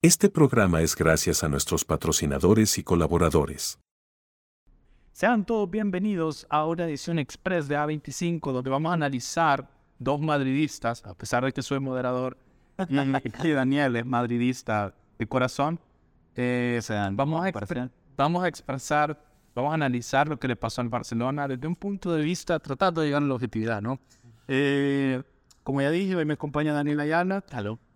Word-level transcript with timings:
Este 0.00 0.28
programa 0.28 0.80
es 0.80 0.94
gracias 0.94 1.42
a 1.42 1.48
nuestros 1.48 1.84
patrocinadores 1.84 2.78
y 2.78 2.84
colaboradores. 2.84 3.80
Sean 5.12 5.44
todos 5.44 5.68
bienvenidos 5.68 6.46
a 6.50 6.64
una 6.66 6.84
edición 6.84 7.18
express 7.18 7.66
de 7.66 7.76
A25 7.76 8.52
donde 8.52 8.70
vamos 8.70 8.90
a 8.90 8.94
analizar 8.94 9.68
dos 9.98 10.20
madridistas, 10.20 11.04
a 11.04 11.14
pesar 11.14 11.44
de 11.44 11.52
que 11.52 11.62
soy 11.62 11.80
moderador 11.80 12.36
y 12.88 13.50
Daniel 13.50 13.96
es 13.96 14.06
madridista 14.06 14.94
de 15.18 15.26
corazón. 15.26 15.80
Eh, 16.36 16.80
vamos, 17.16 17.44
a 17.44 17.48
expre- 17.48 17.90
vamos 18.16 18.44
a 18.44 18.48
expresar, 18.48 19.20
vamos 19.52 19.72
a 19.72 19.74
analizar 19.74 20.28
lo 20.28 20.38
que 20.38 20.46
le 20.46 20.54
pasó 20.54 20.80
al 20.80 20.88
Barcelona 20.90 21.48
desde 21.48 21.66
un 21.66 21.74
punto 21.74 22.12
de 22.12 22.22
vista 22.22 22.60
tratando 22.60 23.00
de 23.00 23.08
llegar 23.08 23.24
a 23.24 23.26
la 23.26 23.34
objetividad, 23.34 23.82
¿no? 23.82 23.98
Eh, 24.46 25.20
como 25.64 25.82
ya 25.82 25.90
dije, 25.90 26.14
hoy 26.14 26.24
me 26.24 26.34
acompaña 26.34 26.72
Daniel 26.72 27.00
Ayala. 27.00 27.42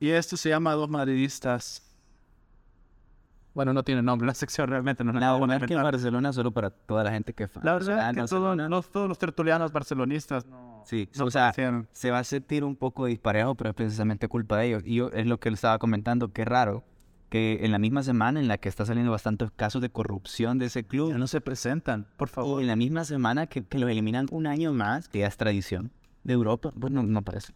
Y 0.00 0.11
esto 0.11 0.37
se 0.37 0.48
llama 0.48 0.73
Dos 0.73 0.91
Madridistas. 0.91 1.89
Bueno, 3.55 3.73
no 3.75 3.83
tiene 3.83 4.03
nombre, 4.03 4.27
la 4.27 4.35
sección 4.35 4.69
realmente 4.69 5.05
no 5.05 5.11
es 5.11 5.15
La 5.15 5.21
nada 5.21 5.39
verdad 5.39 5.67
que 5.67 5.75
Barcelona 5.77 6.33
solo 6.33 6.53
para 6.53 6.71
toda 6.71 7.05
la 7.05 7.11
gente 7.13 7.33
que 7.35 7.45
es 7.45 7.51
fan. 7.51 7.63
La 7.65 7.75
verdad 7.75 8.11
es 8.11 8.17
que 8.17 8.23
todo- 8.25 8.57
no 8.57 8.83
todos 8.83 9.09
los 9.09 9.19
tertulianos 9.19 9.73
barcelonistas 9.73 10.47
no, 10.47 10.83
Sí, 10.87 11.09
no 11.19 11.27
o 11.27 11.31
sea, 11.31 11.53
se 11.93 12.11
va 12.11 12.19
a 12.19 12.25
sentir 12.25 12.65
un 12.65 12.77
poco 12.77 13.07
disparejo, 13.07 13.55
pero 13.55 13.71
es 13.71 13.77
precisamente 13.77 14.27
culpa 14.29 14.57
de 14.59 14.67
ellos. 14.69 14.83
Y 14.87 14.97
yo, 14.97 15.09
es 15.11 15.27
lo 15.27 15.39
que 15.39 15.51
le 15.51 15.55
estaba 15.55 15.79
comentando, 15.79 16.33
qué 16.33 16.45
raro 16.45 16.85
que 17.29 17.61
en 17.65 17.73
la 17.73 17.79
misma 17.79 18.03
semana 18.03 18.41
en 18.41 18.49
la 18.49 18.59
que 18.59 18.69
está 18.69 18.85
saliendo 18.85 19.11
bastantes 19.13 19.51
casos 19.57 19.81
de 19.81 19.89
corrupción 19.91 20.59
de 20.59 20.67
ese 20.67 20.85
club, 20.85 21.11
ya 21.13 21.19
no 21.19 21.27
se 21.27 21.41
presentan, 21.41 22.07
por 22.19 22.29
o 22.29 22.31
favor. 22.31 22.61
en 22.61 22.67
la 22.67 22.77
misma 22.77 23.05
semana 23.05 23.47
que, 23.47 23.64
que 23.64 23.79
lo 23.79 23.89
eliminan 23.89 24.27
un 24.31 24.47
año 24.47 24.73
más, 24.75 25.09
que 25.09 25.21
ya 25.21 25.29
es 25.29 25.37
tradición 25.39 25.93
de 26.25 26.35
Europa, 26.35 26.73
pues 26.79 26.93
no, 26.93 27.03
no 27.03 27.23
parece. 27.23 27.55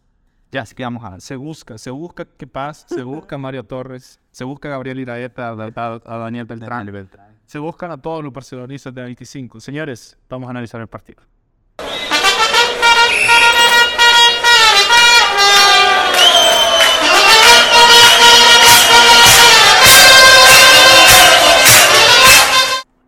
Ya, 0.51 0.61
Así 0.61 0.75
que 0.75 0.83
vamos 0.83 1.03
a 1.03 1.09
ver. 1.11 1.21
se 1.21 1.35
busca, 1.35 1.77
se 1.77 1.89
busca 1.91 2.25
que 2.25 2.47
paz, 2.47 2.85
se 2.87 3.03
busca 3.03 3.37
Mario 3.37 3.63
Torres, 3.65 4.19
se 4.31 4.43
busca 4.45 4.69
Gabriel 4.69 4.99
Iraeta, 4.99 5.49
a, 5.49 5.51
a- 5.51 6.01
a 6.05 6.17
Daniel 6.17 6.45
Beltrán, 6.45 6.85
se 7.45 7.59
buscan 7.59 7.91
a 7.91 7.97
todos 8.01 8.23
los 8.23 8.31
barcelonistas 8.33 8.93
de 8.93 9.01
25. 9.03 9.59
Señores, 9.59 10.17
vamos 10.29 10.47
a 10.47 10.51
analizar 10.51 10.79
el 10.81 10.87
partido. 10.87 11.21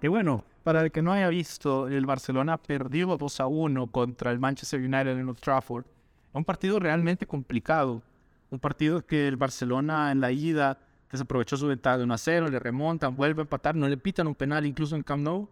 Y 0.01 0.07
bueno, 0.07 0.45
para 0.63 0.81
el 0.81 0.91
que 0.91 1.01
no 1.01 1.11
haya 1.11 1.27
visto, 1.27 1.87
el 1.87 2.05
Barcelona 2.05 2.57
perdió 2.57 3.17
2 3.17 3.39
a 3.41 3.47
1 3.47 3.87
contra 3.87 4.31
el 4.31 4.39
Manchester 4.39 4.79
United 4.79 5.17
en 5.19 5.27
Old 5.27 5.39
Trafford. 5.39 5.85
Un 6.33 6.45
partido 6.45 6.79
realmente 6.79 7.25
complicado. 7.25 8.01
Un 8.49 8.59
partido 8.59 9.05
que 9.05 9.27
el 9.27 9.37
Barcelona 9.37 10.11
en 10.11 10.21
la 10.21 10.31
ida 10.31 10.79
desaprovechó 11.11 11.57
su 11.57 11.67
ventaja 11.67 11.97
de 11.97 12.03
1 12.03 12.13
a 12.13 12.17
0, 12.17 12.49
le 12.49 12.59
remontan, 12.59 13.15
vuelve 13.15 13.41
a 13.41 13.43
empatar, 13.43 13.75
no 13.75 13.87
le 13.87 13.97
pitan 13.97 14.27
un 14.27 14.35
penal 14.35 14.65
incluso 14.65 14.95
en 14.95 15.03
Camp 15.03 15.23
Nou. 15.23 15.49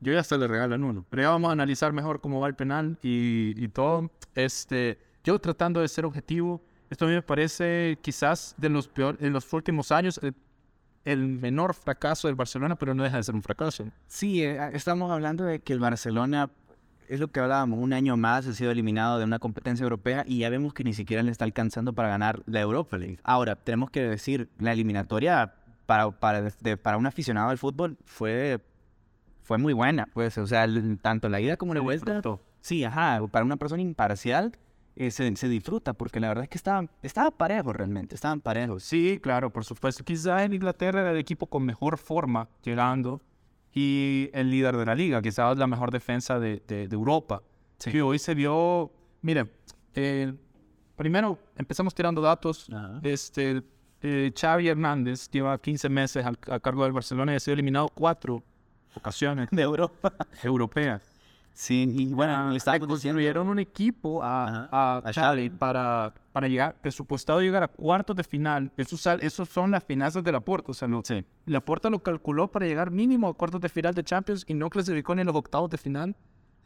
Yo 0.00 0.12
ya 0.12 0.20
hasta 0.20 0.36
le 0.36 0.46
regalan 0.46 0.84
uno. 0.84 1.04
Pero 1.10 1.22
ya 1.22 1.30
vamos 1.30 1.48
a 1.48 1.52
analizar 1.52 1.92
mejor 1.92 2.20
cómo 2.20 2.40
va 2.40 2.48
el 2.48 2.54
penal 2.54 2.98
y, 3.02 3.52
y 3.56 3.68
todo. 3.68 4.10
Este, 4.34 4.98
yo 5.24 5.38
tratando 5.38 5.80
de 5.80 5.88
ser 5.88 6.04
objetivo, 6.04 6.62
esto 6.90 7.04
a 7.04 7.08
mí 7.08 7.14
me 7.14 7.22
parece 7.22 7.98
quizás 8.00 8.54
de 8.56 8.68
los 8.68 8.88
peor, 8.88 9.18
en 9.20 9.32
los 9.32 9.52
últimos 9.52 9.92
años 9.92 10.20
el, 11.04 11.26
menor 11.26 11.74
fracaso 11.74 12.28
del 12.28 12.34
Barcelona, 12.34 12.76
pero 12.76 12.94
no 12.94 13.02
deja 13.02 13.16
de 13.16 13.22
ser 13.22 13.34
un 13.34 13.42
fracaso. 13.42 13.84
Sí, 14.06 14.42
eh, 14.42 14.70
estamos 14.72 15.10
hablando 15.10 15.44
de 15.44 15.60
que 15.60 15.72
el 15.72 15.80
Barcelona, 15.80 16.50
es 17.08 17.20
lo 17.20 17.28
que 17.28 17.40
hablábamos, 17.40 17.78
un 17.78 17.92
año 17.92 18.16
más 18.16 18.46
ha 18.46 18.52
sido 18.52 18.70
eliminado 18.70 19.18
de 19.18 19.24
una 19.24 19.38
competencia 19.38 19.82
europea 19.82 20.24
y 20.26 20.38
ya 20.38 20.50
vemos 20.50 20.74
que 20.74 20.84
ni 20.84 20.92
siquiera 20.94 21.22
le 21.22 21.30
está 21.30 21.44
alcanzando 21.44 21.92
para 21.92 22.08
ganar 22.08 22.42
la 22.46 22.60
Europa 22.60 22.96
League. 22.98 23.18
Ahora, 23.24 23.56
tenemos 23.56 23.90
que 23.90 24.02
decir, 24.02 24.50
la 24.58 24.72
eliminatoria 24.72 25.54
para, 25.86 26.10
para, 26.10 26.42
de- 26.42 26.76
para 26.76 26.96
un 26.98 27.06
aficionado 27.06 27.48
al 27.50 27.58
fútbol 27.58 27.96
fue, 28.04 28.60
fue 29.42 29.58
muy 29.58 29.72
buena, 29.72 30.06
pues, 30.12 30.36
o 30.38 30.46
sea, 30.46 30.64
el- 30.64 30.98
tanto 30.98 31.28
la 31.28 31.40
ida 31.40 31.56
como 31.56 31.74
la 31.74 31.80
vuelta. 31.80 32.20
Sí, 32.60 32.84
ajá, 32.84 33.20
para 33.30 33.44
una 33.44 33.56
persona 33.56 33.80
imparcial 33.82 34.52
eh, 34.96 35.10
se, 35.12 35.34
se 35.36 35.48
disfruta 35.48 35.92
porque 35.94 36.18
la 36.18 36.26
verdad 36.28 36.42
es 36.44 36.50
que 36.50 36.58
estaban, 36.58 36.90
estaba 37.02 37.30
parejo 37.30 37.72
realmente, 37.72 38.16
estaban 38.16 38.40
parejos. 38.40 38.82
Sí, 38.82 39.20
claro, 39.22 39.50
por 39.50 39.64
supuesto. 39.64 40.02
Quizá 40.04 40.42
en 40.44 40.52
Inglaterra 40.54 41.00
era 41.02 41.12
el 41.12 41.18
equipo 41.18 41.46
con 41.46 41.64
mejor 41.64 41.98
forma 41.98 42.48
llegando 42.64 43.22
y 43.72 44.30
el 44.32 44.50
líder 44.50 44.76
de 44.76 44.86
la 44.86 44.94
liga, 44.94 45.20
quizás 45.22 45.56
la 45.58 45.66
mejor 45.66 45.90
defensa 45.90 46.38
de, 46.40 46.62
de- 46.66 46.88
de 46.88 46.94
Europa. 46.94 47.42
Sí. 47.78 47.90
Que 47.92 48.02
hoy 48.02 48.18
se 48.18 48.34
vio, 48.34 48.90
miren, 49.22 49.50
eh, 49.94 50.32
primero 50.96 51.38
empezamos 51.56 51.94
tirando 51.94 52.20
datos. 52.20 52.68
Ajá. 52.72 52.98
Este, 53.02 53.62
eh, 54.02 54.32
Xavi 54.38 54.68
Hernández 54.68 55.28
lleva 55.30 55.58
15 55.58 55.88
meses 55.88 56.24
al- 56.24 56.38
a 56.50 56.58
cargo 56.60 56.84
del 56.84 56.92
Barcelona 56.92 57.32
y 57.32 57.36
ha 57.36 57.40
sido 57.40 57.54
eliminado 57.54 57.88
cuatro 57.88 58.42
ocasiones 58.94 59.48
De 59.52 59.62
Europa. 59.62 60.12
europeas. 60.42 61.02
Sí, 61.60 61.92
y 61.92 62.06
bueno, 62.14 62.50
le 62.52 62.56
estaba 62.56 62.78
construyeron 62.78 63.48
un 63.48 63.58
equipo 63.58 64.22
a, 64.22 64.68
a, 64.70 64.98
a 64.98 65.12
Xavi. 65.12 65.50
para, 65.50 66.14
para 66.32 66.46
llegar, 66.46 66.76
presupuestado 66.80 67.40
llegar 67.40 67.64
a 67.64 67.66
cuartos 67.66 68.14
de 68.14 68.22
final. 68.22 68.70
Esos, 68.76 69.04
esos 69.06 69.48
son 69.48 69.72
las 69.72 69.82
finanzas 69.82 70.22
de 70.22 70.30
la 70.30 70.38
Porta. 70.38 70.70
O 70.70 70.74
sea, 70.74 70.86
lo, 70.86 71.02
Sí. 71.04 71.24
la 71.46 71.60
Porta 71.60 71.90
lo 71.90 71.98
calculó 72.00 72.46
para 72.46 72.64
llegar 72.66 72.92
mínimo 72.92 73.26
a 73.26 73.34
cuartos 73.34 73.60
de 73.60 73.68
final 73.68 73.92
de 73.92 74.04
Champions 74.04 74.44
y 74.46 74.54
no 74.54 74.70
clasificó 74.70 75.16
ni 75.16 75.22
en 75.22 75.26
los 75.26 75.34
octavos 75.34 75.68
de 75.68 75.78
final 75.78 76.14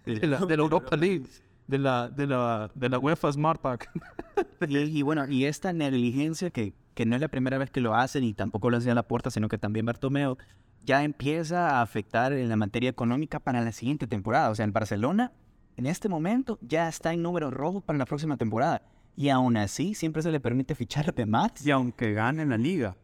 de 0.05 0.27
la, 0.27 0.39
de 0.41 0.57
la 0.59 0.63
Europa 0.63 0.95
League, 0.95 1.25
de 1.67 1.79
la, 1.79 2.11
de 2.11 2.27
la, 2.27 2.71
de 2.75 2.89
la 2.91 2.99
UEFA 2.99 3.33
Smart 3.33 3.63
Pack. 3.63 3.89
Y, 4.69 4.77
y 4.79 5.03
bueno, 5.03 5.27
y 5.27 5.47
esta 5.47 5.73
negligencia 5.73 6.51
que, 6.51 6.75
que 6.95 7.05
no 7.07 7.15
es 7.17 7.21
la 7.21 7.29
primera 7.29 7.57
vez 7.59 7.71
que 7.71 7.81
lo 7.81 7.95
hacen 7.97 8.23
y 8.25 8.33
tampoco 8.35 8.71
lo 8.71 8.77
hacía 8.77 8.95
la 8.95 9.03
puerta, 9.03 9.31
sino 9.31 9.49
que 9.49 9.59
también 9.59 9.87
Bartomeo, 9.87 10.37
ya 10.85 11.05
empieza 11.05 11.71
a 11.71 11.83
afectar 11.83 12.33
en 12.33 12.49
la 12.49 12.57
materia 12.57 12.91
económica 12.91 13.39
para 13.39 13.61
la 13.61 13.73
siguiente 13.73 14.07
temporada. 14.07 14.51
O 14.51 14.55
sea, 14.55 14.65
el 14.65 14.73
Barcelona 14.73 15.33
en 15.77 15.87
este 15.87 16.09
momento 16.09 16.59
ya 16.61 16.89
está 16.89 17.13
en 17.13 17.23
números 17.23 17.53
rojos 17.53 17.83
para 17.83 17.99
la 17.99 18.07
próxima 18.07 18.37
temporada. 18.37 18.83
Y 19.17 19.29
aún 19.29 19.57
así 19.57 19.95
siempre 19.95 20.23
se 20.23 20.31
le 20.31 20.41
permite 20.41 20.75
fichar 20.75 21.15
de 21.15 21.27
más. 21.27 21.65
Y 21.65 21.71
aunque 21.71 22.13
gane 22.13 22.47
la 22.47 22.57
liga, 22.57 22.97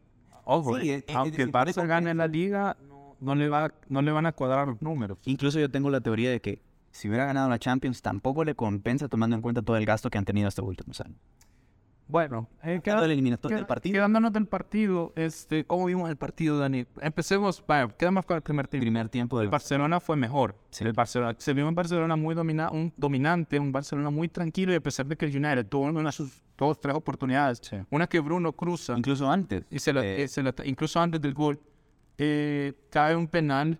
ojo, 0.43 0.79
Sí, 0.79 0.91
eh, 0.91 1.05
aunque 1.13 1.43
el 1.43 1.51
Barça 1.51 1.85
gane 1.85 2.13
la 2.13 2.27
liga, 2.27 2.77
no, 2.87 3.15
no 3.19 3.35
le 3.35 3.49
va, 3.49 3.73
no 3.87 4.01
le 4.01 4.11
van 4.11 4.25
a 4.25 4.31
cuadrar 4.31 4.67
los 4.67 4.81
números. 4.81 5.19
Incluso 5.25 5.59
yo 5.59 5.69
tengo 5.69 5.89
la 5.89 6.01
teoría 6.01 6.31
de 6.31 6.41
que 6.41 6.61
si 6.91 7.07
hubiera 7.07 7.25
ganado 7.25 7.49
la 7.49 7.59
Champions 7.59 8.01
tampoco 8.01 8.43
le 8.43 8.55
compensa 8.55 9.07
tomando 9.07 9.35
en 9.35 9.41
cuenta 9.41 9.61
todo 9.61 9.77
el 9.77 9.85
gasto 9.85 10.09
que 10.09 10.17
han 10.17 10.25
tenido 10.25 10.47
estos 10.47 10.65
últimos 10.65 10.99
años. 11.01 11.19
Bueno, 12.11 12.47
eh, 12.63 12.81
queda- 12.83 13.01
del 13.05 13.65
partido. 13.67 13.93
Quedándonos 13.93 14.33
del 14.33 14.47
partido, 14.47 15.13
este, 15.15 15.63
¿cómo 15.63 15.85
vimos 15.85 16.09
el 16.09 16.17
partido, 16.17 16.57
Dani? 16.57 16.87
Empecemos, 17.01 17.63
vaya, 17.67 17.87
quedamos 17.89 18.25
con 18.25 18.35
el 18.37 18.41
primer 18.41 18.67
tiempo. 18.67 18.83
Primer 18.83 19.09
tiempo 19.09 19.37
del 19.37 19.45
El 19.45 19.51
Barcelona 19.51 19.99
fue 19.99 20.15
mejor. 20.15 20.55
Sí. 20.71 20.83
El 20.83 20.93
Barcelona, 20.93 21.35
se 21.37 21.53
vio 21.53 21.67
un 21.67 21.75
Barcelona 21.75 22.15
muy 22.15 22.33
domina, 22.33 22.71
un 22.71 22.91
dominante, 22.97 23.59
un 23.59 23.71
Barcelona 23.71 24.09
muy 24.09 24.27
tranquilo 24.27 24.73
y 24.73 24.75
a 24.77 24.81
pesar 24.81 25.05
de 25.05 25.15
que 25.15 25.25
el 25.27 25.37
United 25.37 25.67
tuvo 25.67 25.83
una 25.83 26.01
de 26.01 26.11
sus 26.11 26.41
dos, 26.57 26.81
tres 26.81 26.95
oportunidades, 26.95 27.59
Sí. 27.61 27.77
una 27.91 28.07
que 28.07 28.19
Bruno 28.19 28.53
cruza 28.53 28.97
Incluso 28.97 29.29
antes. 29.29 29.63
y 29.69 29.77
se 29.77 29.93
la, 29.93 30.03
eh, 30.03 30.23
eh, 30.23 30.27
se 30.27 30.41
la- 30.41 30.55
incluso 30.65 30.99
antes 30.99 31.21
del 31.21 31.35
gol, 31.35 31.59
eh, 32.17 32.73
cae 32.89 33.15
un 33.15 33.27
penal, 33.27 33.79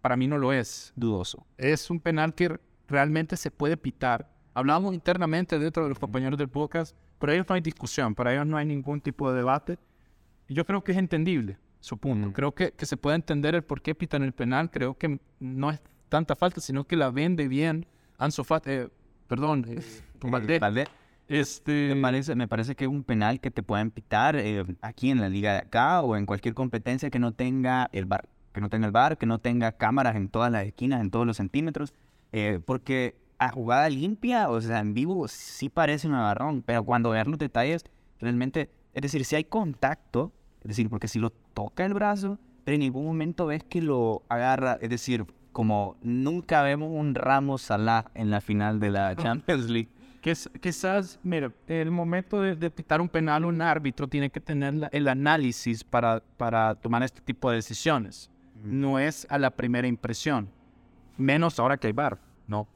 para 0.00 0.16
mí 0.16 0.28
no 0.28 0.38
lo 0.38 0.52
es. 0.52 0.92
dudoso. 0.94 1.44
Es 1.58 1.90
un 1.90 1.98
penal 1.98 2.32
que 2.32 2.60
realmente 2.86 3.36
se 3.36 3.50
puede 3.50 3.76
pitar. 3.76 4.30
Hablábamos 4.54 4.94
internamente 4.94 5.58
dentro 5.58 5.82
de 5.82 5.88
los 5.88 5.98
compañeros 5.98 6.38
del 6.38 6.48
podcast, 6.48 6.96
pero 7.20 7.32
ellos 7.32 7.46
no 7.48 7.54
hay 7.54 7.60
discusión, 7.60 8.16
para 8.16 8.32
ellos 8.32 8.46
no 8.46 8.56
hay 8.56 8.66
ningún 8.66 9.00
tipo 9.00 9.30
de 9.30 9.36
debate. 9.36 9.78
Y 10.48 10.54
yo 10.54 10.66
creo 10.66 10.82
que 10.82 10.90
es 10.90 10.98
entendible 10.98 11.58
su 11.78 11.96
punto. 11.98 12.32
Creo 12.32 12.52
que, 12.52 12.72
que 12.72 12.86
se 12.86 12.96
puede 12.96 13.14
entender 13.14 13.54
el 13.54 13.62
por 13.62 13.80
qué 13.82 13.94
pitan 13.94 14.24
el 14.24 14.32
penal. 14.32 14.70
Creo 14.70 14.98
que 14.98 15.20
no 15.38 15.70
es 15.70 15.80
tanta 16.08 16.34
falta, 16.34 16.60
sino 16.60 16.84
que 16.84 16.96
la 16.96 17.10
vende 17.10 17.46
bien 17.46 17.86
Ansu 18.18 18.42
Fati, 18.42 18.70
eh, 18.70 18.88
perdón, 19.28 19.64
eh, 19.68 19.80
Valdé. 20.22 20.58
Valdé. 20.58 20.88
Este, 21.28 21.94
Me 21.94 22.02
parece, 22.02 22.34
me 22.34 22.48
parece 22.48 22.74
que 22.74 22.84
es 22.84 22.90
un 22.90 23.04
penal 23.04 23.40
que 23.40 23.52
te 23.52 23.62
pueden 23.62 23.92
pitar 23.92 24.34
eh, 24.34 24.64
aquí 24.82 25.10
en 25.10 25.20
la 25.20 25.28
liga 25.28 25.52
de 25.52 25.58
acá 25.58 26.02
o 26.02 26.16
en 26.16 26.26
cualquier 26.26 26.54
competencia 26.54 27.08
que 27.08 27.20
no 27.20 27.32
tenga 27.32 27.88
el 27.92 28.04
bar, 28.04 28.28
que 28.52 28.60
no 28.60 28.68
tenga 28.68 28.86
el 28.86 28.92
bar, 28.92 29.16
que 29.16 29.26
no 29.26 29.38
tenga 29.38 29.70
cámaras 29.70 30.16
en 30.16 30.28
todas 30.28 30.50
las 30.50 30.66
esquinas, 30.66 31.00
en 31.00 31.12
todos 31.12 31.26
los 31.26 31.36
centímetros, 31.36 31.94
eh, 32.32 32.58
porque 32.66 33.14
a 33.40 33.50
jugada 33.50 33.88
limpia, 33.88 34.48
o 34.50 34.60
sea, 34.60 34.78
en 34.78 34.94
vivo 34.94 35.26
sí 35.26 35.68
parece 35.68 36.06
un 36.06 36.14
agarrón, 36.14 36.62
pero 36.62 36.84
cuando 36.84 37.10
veas 37.10 37.26
los 37.26 37.38
detalles, 37.38 37.84
realmente, 38.20 38.70
es 38.94 39.02
decir, 39.02 39.24
si 39.24 39.34
hay 39.34 39.44
contacto, 39.44 40.32
es 40.60 40.68
decir, 40.68 40.88
porque 40.88 41.08
si 41.08 41.18
lo 41.18 41.30
toca 41.30 41.84
el 41.84 41.94
brazo, 41.94 42.38
pero 42.64 42.74
en 42.74 42.80
ningún 42.80 43.04
momento 43.06 43.46
ves 43.46 43.64
que 43.64 43.80
lo 43.82 44.22
agarra, 44.28 44.78
es 44.80 44.90
decir, 44.90 45.24
como 45.52 45.96
nunca 46.02 46.62
vemos 46.62 46.90
un 46.92 47.14
Ramos 47.14 47.62
Salah 47.62 48.04
en 48.14 48.30
la 48.30 48.40
final 48.40 48.78
de 48.78 48.90
la 48.90 49.16
Champions 49.16 49.68
League. 49.68 49.88
Quizás, 50.60 51.18
mira, 51.22 51.50
el 51.66 51.90
momento 51.90 52.42
de, 52.42 52.54
de 52.54 52.70
pitar 52.70 53.00
un 53.00 53.08
penal, 53.08 53.44
un 53.46 53.62
árbitro 53.62 54.06
tiene 54.06 54.28
que 54.30 54.38
tener 54.40 54.74
la- 54.74 54.86
el 54.88 55.08
análisis 55.08 55.82
para, 55.82 56.22
para 56.36 56.74
tomar 56.74 57.02
este 57.02 57.20
tipo 57.22 57.48
de 57.50 57.56
decisiones. 57.56 58.30
No 58.62 58.98
es 58.98 59.26
a 59.30 59.38
la 59.38 59.50
primera 59.50 59.88
impresión. 59.88 60.50
Menos 61.16 61.58
ahora 61.58 61.78
que 61.78 61.86
hay 61.86 61.92
VAR, 61.94 62.18
¿no? 62.46 62.68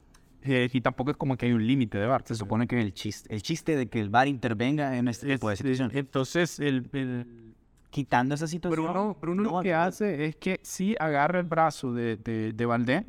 Eh, 0.47 0.69
y 0.71 0.81
tampoco 0.81 1.09
es 1.11 1.17
como 1.17 1.35
que 1.37 1.47
hay 1.47 1.53
un 1.53 1.65
límite 1.65 1.97
de 1.97 2.05
VAR. 2.05 2.21
Se 2.25 2.35
supone 2.35 2.67
que 2.67 2.79
el 2.79 2.93
chiste, 2.93 3.33
el 3.33 3.41
chiste 3.41 3.75
de 3.75 3.87
que 3.87 3.99
el 3.99 4.09
VAR 4.09 4.27
intervenga 4.27 4.95
en 4.95 5.07
este 5.07 5.27
tipo 5.33 5.47
de 5.47 5.53
Es- 5.55 5.57
situaciones. 5.59 5.95
Entonces, 5.97 6.59
el, 6.59 6.87
el- 6.93 7.55
quitando 7.89 8.35
esa 8.35 8.45
situación. 8.47 8.85
Bruno, 8.85 9.17
Bruno 9.19 9.41
no 9.43 9.51
lo 9.57 9.61
que 9.61 9.71
va- 9.71 9.85
hace 9.85 10.25
es 10.25 10.35
que 10.35 10.59
sí 10.61 10.95
agarra 10.99 11.39
el 11.39 11.45
brazo 11.45 11.93
de, 11.93 12.17
de, 12.17 12.53
de 12.53 12.65
Valdés, 12.65 13.05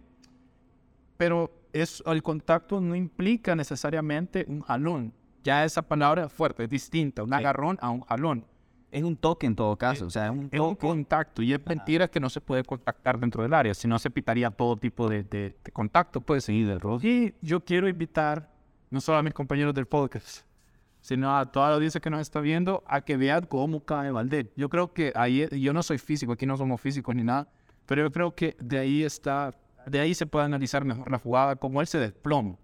pero 1.17 1.51
es, 1.73 2.03
el 2.07 2.23
contacto 2.23 2.81
no 2.81 2.95
implica 2.95 3.55
necesariamente 3.55 4.45
un 4.49 4.61
jalón. 4.63 5.13
Ya 5.45 5.65
esa 5.65 5.83
palabra 5.83 6.25
es 6.27 6.33
fuerte, 6.33 6.65
es 6.65 6.71
distinta, 6.71 7.23
un 7.23 7.33
agarrón 7.35 7.79
a 7.81 7.91
un 7.91 8.01
jalón. 8.01 8.45
Es 8.97 9.05
un 9.05 9.15
toque 9.17 9.47
en 9.47 9.55
todo 9.55 9.77
caso, 9.77 10.07
o 10.07 10.11
sea, 10.11 10.25
es 10.27 10.31
un 10.31 10.49
Es 10.51 10.59
un 10.61 10.75
contacto 10.75 11.43
y 11.43 11.53
es 11.53 11.61
mentira 11.67 12.09
que 12.09 12.19
no 12.19 12.31
se 12.31 12.41
puede 12.41 12.63
contactar 12.65 13.19
dentro 13.21 13.43
del 13.43 13.53
área, 13.53 13.75
si 13.75 13.87
no 13.87 13.99
se 13.99 14.11
pitaría 14.11 14.51
todo 14.51 14.77
tipo 14.77 15.09
de, 15.09 15.23
de- 15.23 15.55
de 15.63 15.73
contacto, 15.73 16.21
pues. 16.21 16.45
Sí, 16.45 16.63
de 16.65 16.79
roce. 16.79 17.07
Y 17.07 17.35
yo 17.43 17.63
quiero 17.65 17.89
invitar 17.89 18.51
no 18.91 19.01
solo 19.01 19.19
a 19.19 19.23
mis 19.23 19.35
compañeros 19.35 19.75
del 19.75 19.85
podcast, 19.87 20.47
sino 21.01 21.37
a 21.37 21.45
toda 21.53 21.69
la 21.69 21.75
audiencia 21.75 22.01
que 22.01 22.09
nos 22.09 22.21
está 22.21 22.41
viendo 22.41 22.83
a 22.87 23.03
que 23.03 23.17
vean 23.19 23.45
cómo 23.47 23.85
cae 23.85 24.11
Valdés. 24.11 24.47
Yo 24.57 24.69
creo 24.71 24.93
que 24.95 25.13
ahí, 25.15 25.47
yo 25.61 25.73
no 25.75 25.83
soy 25.83 25.99
físico, 25.99 26.33
aquí 26.33 26.47
no 26.47 26.57
somos 26.57 26.81
físicos 26.81 27.15
ni 27.15 27.23
nada, 27.23 27.49
pero 27.85 28.03
yo 28.03 28.11
creo 28.11 28.35
que 28.35 28.57
de 28.61 28.79
ahí 28.79 29.03
está, 29.05 29.53
de 29.87 30.01
ahí 30.01 30.15
se 30.15 30.25
puede 30.27 30.47
analizar 30.47 30.85
mejor 30.87 31.11
la 31.11 31.19
jugada, 31.19 31.57
cómo 31.57 31.81
él 31.83 31.87
se 31.87 31.99
desploma. 31.99 32.57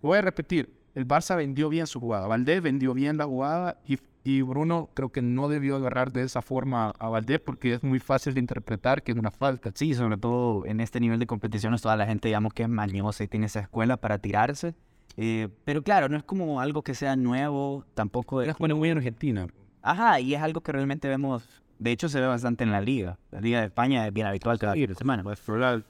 Voy 0.00 0.16
a 0.16 0.22
repetir, 0.22 0.72
el 0.94 1.06
Barça 1.06 1.36
vendió 1.36 1.68
bien 1.68 1.86
su 1.86 2.00
jugada, 2.00 2.26
Valdés 2.26 2.62
vendió 2.62 2.94
bien 2.94 3.16
la 3.18 3.26
jugada 3.26 3.78
y, 3.86 3.98
y 4.28 4.42
Bruno 4.42 4.90
creo 4.92 5.08
que 5.08 5.22
no 5.22 5.48
debió 5.48 5.76
agarrar 5.76 6.12
de 6.12 6.22
esa 6.22 6.42
forma 6.42 6.90
a 6.98 7.08
Valdés 7.08 7.40
porque 7.40 7.72
es 7.72 7.82
muy 7.82 7.98
fácil 7.98 8.34
de 8.34 8.40
interpretar 8.40 9.02
que 9.02 9.12
es 9.12 9.18
una 9.18 9.30
falta. 9.30 9.70
Sí, 9.74 9.94
sobre 9.94 10.18
todo 10.18 10.66
en 10.66 10.80
este 10.80 11.00
nivel 11.00 11.18
de 11.18 11.26
competiciones, 11.26 11.80
toda 11.80 11.96
la 11.96 12.04
gente, 12.04 12.28
digamos, 12.28 12.52
que 12.52 12.64
es 12.64 12.68
mañosa 12.68 13.24
y 13.24 13.28
tiene 13.28 13.46
esa 13.46 13.60
escuela 13.60 13.96
para 13.96 14.18
tirarse. 14.18 14.74
Eh, 15.16 15.48
pero 15.64 15.82
claro, 15.82 16.10
no 16.10 16.18
es 16.18 16.24
como 16.24 16.60
algo 16.60 16.82
que 16.82 16.94
sea 16.94 17.16
nuevo, 17.16 17.86
tampoco 17.94 18.42
es... 18.42 18.48
Es 18.48 18.58
bueno, 18.58 18.76
muy 18.76 18.90
en 18.90 18.98
Argentina. 18.98 19.46
Ajá, 19.80 20.20
y 20.20 20.34
es 20.34 20.42
algo 20.42 20.60
que 20.60 20.72
realmente 20.72 21.08
vemos, 21.08 21.62
de 21.78 21.92
hecho 21.92 22.08
se 22.08 22.20
ve 22.20 22.26
bastante 22.26 22.64
en 22.64 22.72
la 22.72 22.80
liga. 22.80 23.18
La 23.30 23.40
liga 23.40 23.60
de 23.60 23.66
España 23.66 24.06
es 24.06 24.12
bien 24.12 24.26
habitual 24.26 24.58
cada 24.58 24.74
de 24.74 24.94
semana. 24.94 25.22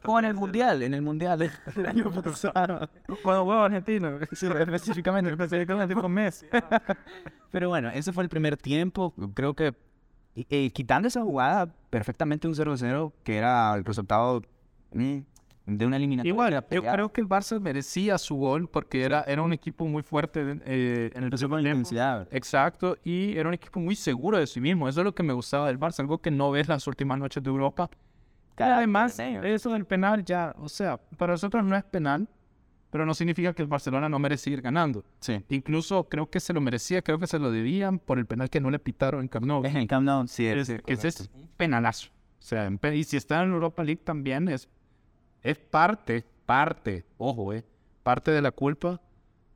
O 0.05 0.19
en 0.19 0.25
el 0.25 0.35
Mundial, 0.35 0.83
en 0.83 0.95
el 0.95 1.03
Mundial 1.03 1.39
del 1.75 1.87
año 1.87 2.11
pasado. 2.11 2.89
Cuando 3.23 3.45
juego 3.45 3.63
Argentina, 3.63 4.19
específicamente, 4.21 5.31
específicamente 5.31 5.95
con 5.95 6.13
Messi. 6.13 6.47
Pero 7.51 7.69
bueno, 7.69 7.89
ese 7.91 8.13
fue 8.13 8.23
el 8.23 8.29
primer 8.29 8.57
tiempo. 8.57 9.15
Creo 9.35 9.55
que 9.55 9.75
eh, 10.35 10.71
quitando 10.71 11.09
esa 11.09 11.23
jugada, 11.23 11.73
perfectamente 11.91 12.47
un 12.47 12.55
0-0, 12.55 13.13
que 13.25 13.37
era 13.37 13.75
el 13.75 13.85
resultado 13.85 14.43
mm, 14.93 15.19
de 15.77 15.87
una 15.87 15.97
eliminatoria. 15.97 16.31
Igual, 16.33 16.65
yo 16.71 16.83
creo 16.83 17.13
que 17.13 17.21
el 17.21 17.29
Barça 17.29 17.61
merecía 17.61 18.17
su 18.19 18.37
gol 18.37 18.69
porque 18.69 19.03
era, 19.03 19.23
era 19.23 19.43
un 19.43 19.53
equipo 19.53 19.85
muy 19.87 20.03
fuerte 20.03 20.41
eh, 20.65 21.11
en 21.15 21.25
el 21.25 21.31
tiempo. 21.31 21.59
intensidad. 21.59 22.27
Exacto, 22.31 22.97
y 23.05 23.37
era 23.37 23.49
un 23.49 23.55
equipo 23.55 23.79
muy 23.81 23.95
seguro 23.95 24.39
de 24.39 24.47
sí 24.47 24.61
mismo. 24.61 24.89
Eso 24.89 25.01
es 25.01 25.05
lo 25.05 25.15
que 25.15 25.23
me 25.23 25.33
gustaba 25.35 25.67
del 25.67 25.79
Barça, 25.79 26.01
algo 26.01 26.19
que 26.19 26.31
no 26.31 26.51
ves 26.51 26.69
las 26.69 26.87
últimas 26.87 27.19
noches 27.19 27.43
de 27.43 27.51
Europa. 27.51 27.91
Carácter, 28.55 28.77
además, 28.79 29.19
¿eh? 29.21 29.41
eso 29.45 29.71
del 29.73 29.85
penal 29.85 30.25
ya, 30.25 30.55
o 30.59 30.69
sea, 30.69 30.97
para 31.17 31.35
nosotros 31.35 31.65
no 31.65 31.77
es 31.77 31.85
penal, 31.85 32.27
pero 32.91 33.05
no 33.07 33.15
significa 33.15 33.53
que 33.53 33.63
el 33.63 33.69
Barcelona 33.69 34.09
no 34.09 34.19
merece 34.19 34.51
ir 34.51 34.63
ganando. 34.63 35.05
Sí. 35.21 35.45
Incluso 35.51 36.09
creo 36.09 36.29
que 36.29 36.41
se 36.41 36.53
lo 36.53 36.61
merecía, 36.61 37.03
creo 37.03 37.19
que 37.19 37.27
se 37.27 37.39
lo 37.39 37.51
debían 37.53 37.99
por 37.99 38.19
el 38.19 38.27
penal 38.27 38.49
que 38.51 38.61
no 38.61 38.71
le 38.71 38.79
pitaron 38.79 39.21
en 39.21 39.29
Camp 39.29 39.45
Nou. 39.47 39.65
En 39.65 39.87
Camp 39.87 40.05
Nou, 40.07 40.27
sí. 40.27 40.47
Es- 40.47 40.69
es 40.71 40.83
que 40.83 40.93
ese 40.95 41.09
es 41.09 41.31
un 41.35 41.49
penalazo. 41.57 42.09
O 42.41 42.43
sea, 42.43 42.71
y 42.95 43.05
si 43.05 43.17
está 43.17 43.43
en 43.43 43.51
Europa 43.53 43.85
League 43.85 44.01
también 44.03 44.49
es, 44.49 44.69
es 45.43 45.59
parte, 45.59 46.25
parte, 46.47 47.05
ojo, 47.19 47.53
eh, 47.53 47.65
parte 48.03 48.31
de 48.31 48.43
la 48.43 48.51
culpa 48.51 49.01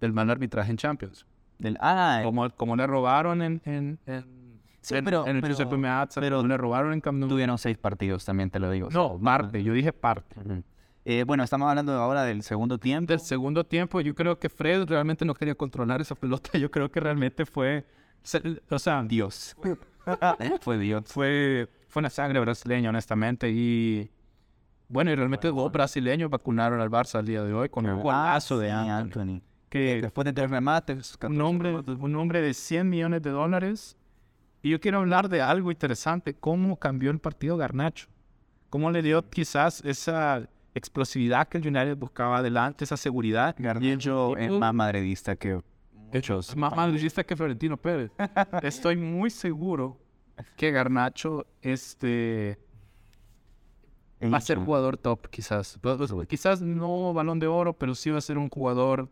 del 0.00 0.12
mal 0.12 0.28
arbitraje 0.30 0.70
en 0.70 0.76
Champions. 0.76 1.26
del- 1.58 1.78
ah, 1.80 2.22
Como, 2.24 2.50
como 2.50 2.74
le 2.74 2.86
robaron 2.88 3.40
en, 3.40 3.60
en, 3.64 3.98
en, 4.06 4.42
Sí, 4.80 4.96
en- 4.96 5.04
pero- 5.04 5.24
en 5.28 5.36
el 5.36 5.42
pero- 5.42 5.54
Giuseppe 5.54 5.76
Meazza, 5.76 6.20
como 6.20 6.42
le 6.48 6.56
robaron 6.56 6.92
en 6.92 7.00
Camp 7.00 7.18
Nou. 7.18 7.28
tuvieron 7.28 7.56
seis 7.56 7.78
partidos, 7.78 8.24
también 8.24 8.50
te 8.50 8.58
lo 8.58 8.68
digo. 8.70 8.88
No, 8.90 9.16
parte, 9.22 9.62
yo 9.62 9.72
dije 9.72 9.92
parte. 9.92 10.40
Ujú. 10.40 10.64
Eh, 11.04 11.22
bueno, 11.24 11.42
estamos 11.44 11.68
hablando 11.68 11.92
ahora 11.94 12.24
del 12.24 12.42
segundo 12.42 12.78
tiempo. 12.78 13.10
Del 13.12 13.20
segundo 13.20 13.64
tiempo, 13.64 14.00
yo 14.00 14.12
creo 14.14 14.38
que 14.40 14.48
Fred 14.48 14.84
realmente 14.88 15.24
no 15.24 15.34
quería 15.34 15.54
controlar 15.54 16.00
esa 16.00 16.14
pelota. 16.16 16.50
Yo 16.58 16.70
creo 16.70 16.90
que 16.90 16.98
realmente 17.00 17.44
fue, 17.46 17.84
o 18.70 18.78
sea, 18.78 19.02
Dios. 19.04 19.56
Fue 20.62 20.78
Dios. 20.78 21.04
fue, 21.06 21.68
fue 21.88 22.00
una 22.00 22.10
sangre 22.10 22.40
brasileña, 22.40 22.88
honestamente. 22.90 23.50
Y 23.50 24.10
bueno, 24.92 25.10
y 25.10 25.14
realmente 25.14 25.48
dos 25.48 25.72
brasileños 25.72 26.28
vacunaron 26.28 26.78
al 26.80 26.90
Barça 26.90 27.18
al 27.18 27.24
día 27.24 27.42
de 27.42 27.54
hoy 27.54 27.70
con 27.70 27.86
un 27.86 28.00
golazo 28.00 28.58
de 28.58 28.70
Ah, 28.70 28.84
sí, 28.84 28.90
Anthony. 28.90 29.20
Anthony. 29.20 29.42
Que 29.70 30.02
Después 30.02 30.26
de 30.26 30.34
tres 30.34 30.50
remates, 30.50 31.18
un 31.26 31.40
hombre, 31.40 31.74
un 31.76 32.14
hombre 32.16 32.42
de 32.42 32.52
100 32.52 32.90
millones 32.90 33.22
de 33.22 33.30
dólares. 33.30 33.96
Y 34.60 34.68
yo 34.68 34.80
quiero 34.80 34.98
hablar 34.98 35.30
de 35.30 35.40
algo 35.40 35.70
interesante, 35.70 36.34
cómo 36.34 36.76
cambió 36.78 37.10
el 37.10 37.18
partido 37.18 37.56
Garnacho. 37.56 38.08
Cómo 38.68 38.90
le 38.90 39.00
dio 39.00 39.28
quizás 39.30 39.82
esa 39.82 40.46
explosividad 40.74 41.48
que 41.48 41.56
el 41.56 41.66
United 41.66 41.96
buscaba 41.96 42.38
adelante, 42.38 42.84
esa 42.84 42.98
seguridad. 42.98 43.56
Garnacho 43.58 44.36
es 44.36 44.50
más 44.50 44.74
madridista 44.74 45.36
que 45.36 45.62
muchos. 46.12 46.50
Es 46.50 46.56
más 46.56 46.76
madridista 46.76 47.24
que 47.24 47.34
Florentino 47.34 47.78
Pérez. 47.78 48.10
Estoy 48.62 48.96
muy 48.96 49.30
seguro 49.30 49.98
que 50.56 50.70
Garnacho 50.70 51.46
este, 51.62 52.58
va 54.30 54.38
a 54.38 54.40
ser 54.40 54.58
jugador 54.58 54.96
top, 54.96 55.28
quizás. 55.28 55.78
Quizás 56.28 56.60
no 56.62 57.12
balón 57.14 57.38
de 57.38 57.46
oro, 57.46 57.72
pero 57.72 57.94
sí 57.94 58.10
va 58.10 58.18
a 58.18 58.20
ser 58.20 58.38
un 58.38 58.48
jugador 58.50 59.08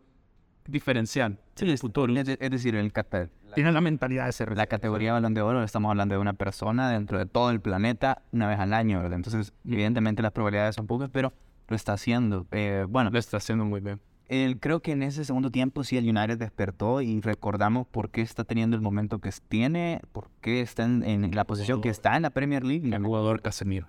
diferencial. 0.67 1.37
Sí, 1.55 1.69
es, 1.69 1.83
es 1.83 2.25
de- 2.25 2.37
es 2.39 2.51
decir, 2.51 2.75
el 2.75 2.93
cate- 2.93 3.29
Tiene 3.55 3.71
la 3.71 3.81
mentalidad 3.81 4.25
de 4.27 4.31
ser. 4.31 4.55
la 4.55 4.67
categoría 4.67 5.13
Balón 5.13 5.33
de 5.33 5.41
Oro, 5.41 5.63
estamos 5.63 5.89
hablando 5.89 6.15
de 6.15 6.21
una 6.21 6.33
persona 6.33 6.89
dentro 6.91 7.17
de 7.17 7.25
todo 7.25 7.49
el 7.49 7.59
planeta 7.59 8.21
una 8.31 8.47
vez 8.47 8.59
al 8.59 8.73
año, 8.73 8.99
¿verdad? 9.01 9.15
Entonces, 9.17 9.53
evidentemente 9.65 10.21
las 10.21 10.31
probabilidades 10.31 10.75
son 10.75 10.87
pocas, 10.87 11.09
pero 11.11 11.33
lo 11.67 11.75
está 11.75 11.93
haciendo. 11.93 12.45
Eh, 12.51 12.85
bueno, 12.87 13.09
Lo 13.09 13.19
está 13.19 13.37
haciendo 13.37 13.65
muy 13.65 13.81
bien. 13.81 13.99
el- 14.29 14.59
creo 14.59 14.81
que 14.81 14.93
en 14.93 15.03
ese 15.03 15.25
segundo 15.25 15.51
tiempo 15.51 15.83
sí 15.83 15.97
el 15.97 16.05
United 16.07 16.37
despertó 16.37 17.01
y 17.01 17.19
recordamos 17.19 17.87
por 17.87 18.09
qué 18.09 18.21
está 18.21 18.43
teniendo 18.45 18.75
el 18.77 18.81
momento 18.81 19.19
que 19.19 19.31
tiene, 19.49 19.99
por 20.13 20.29
qué 20.39 20.61
está 20.61 20.83
en, 20.83 21.03
en 21.03 21.35
la 21.35 21.43
posición 21.43 21.81
que 21.81 21.89
está 21.89 22.15
en 22.15 22.21
la 22.21 22.29
Premier 22.29 22.63
League. 22.63 22.87
El 22.95 23.03
jugador 23.03 23.41
Casemiro. 23.41 23.87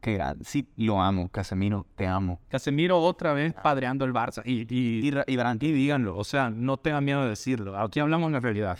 Qué 0.00 0.14
grande. 0.14 0.44
Sí, 0.44 0.66
lo 0.76 1.00
amo, 1.00 1.28
Casemiro, 1.28 1.86
te 1.94 2.06
amo. 2.06 2.40
Casemiro 2.48 2.98
otra 2.98 3.32
vez 3.34 3.52
padreando 3.54 4.04
el 4.04 4.12
Barça. 4.14 4.42
Y, 4.44 4.62
y, 4.74 5.06
Y, 5.06 5.66
y 5.66 5.72
díganlo, 5.72 6.16
o 6.16 6.24
sea, 6.24 6.48
no 6.50 6.78
tengan 6.78 7.04
miedo 7.04 7.22
de 7.22 7.28
decirlo. 7.30 7.78
Aquí 7.78 8.00
hablamos 8.00 8.32
la 8.32 8.40
realidad. 8.40 8.78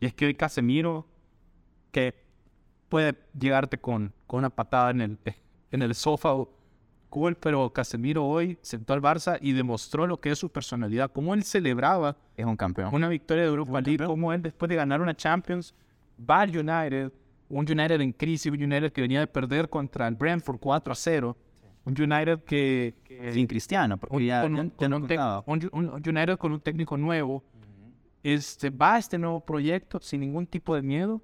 Y 0.00 0.06
es 0.06 0.14
que 0.14 0.26
hoy 0.26 0.34
Casemiro, 0.34 1.06
que 1.90 2.14
puede 2.88 3.14
llegarte 3.38 3.78
con, 3.78 4.12
con 4.26 4.38
una 4.40 4.50
patada 4.50 4.90
en 4.90 5.00
el, 5.00 5.18
en 5.70 5.82
el 5.82 5.94
sofá, 5.94 6.34
o- 6.34 6.50
cool, 7.08 7.36
pero 7.36 7.70
Casemiro 7.72 8.24
hoy 8.24 8.58
sentó 8.62 8.92
al 8.94 9.00
Barça 9.02 9.38
y 9.40 9.52
demostró 9.52 10.06
lo 10.06 10.20
que 10.20 10.30
es 10.30 10.38
su 10.38 10.50
personalidad, 10.50 11.10
cómo 11.12 11.34
él 11.34 11.44
celebraba 11.44 12.16
es 12.36 12.44
un 12.44 12.56
campeón. 12.56 12.94
una 12.94 13.08
victoria 13.08 13.44
de 13.44 13.50
Europa 13.50 13.80
League, 13.80 14.04
cómo 14.06 14.32
él 14.32 14.42
después 14.42 14.68
de 14.68 14.76
ganar 14.76 15.00
una 15.00 15.14
Champions 15.14 15.74
va 16.18 16.40
al 16.40 16.50
United, 16.50 17.12
un 17.60 17.70
United 17.70 18.00
en 18.00 18.12
crisis, 18.12 18.50
un 18.50 18.62
United 18.62 18.92
que 18.92 19.00
venía 19.02 19.20
de 19.20 19.26
perder 19.26 19.68
contra 19.68 20.08
el 20.08 20.14
Brentford 20.14 20.58
4 20.58 20.92
a 20.92 20.96
0, 20.96 21.36
un 21.84 21.92
United 22.00 22.40
que... 22.44 22.94
que- 23.04 23.32
Sin 23.32 23.46
Cristiano, 23.46 23.96
porque 23.98 24.16
un- 24.16 24.22
ya, 24.22 24.44
un- 24.44 24.56
ya 24.56 24.70
con 24.76 24.90
no 24.90 24.96
un 24.96 25.02
un- 25.46 25.70
un- 25.72 25.88
un 25.90 26.02
United 26.08 26.36
con 26.38 26.52
un 26.52 26.60
técnico 26.60 26.96
nuevo, 26.96 27.42
este, 28.22 28.70
va 28.70 28.94
a 28.94 28.98
este 28.98 29.18
nuevo 29.18 29.40
proyecto 29.40 29.98
sin 30.00 30.20
ningún 30.20 30.46
tipo 30.46 30.74
de 30.74 30.82
miedo 30.82 31.20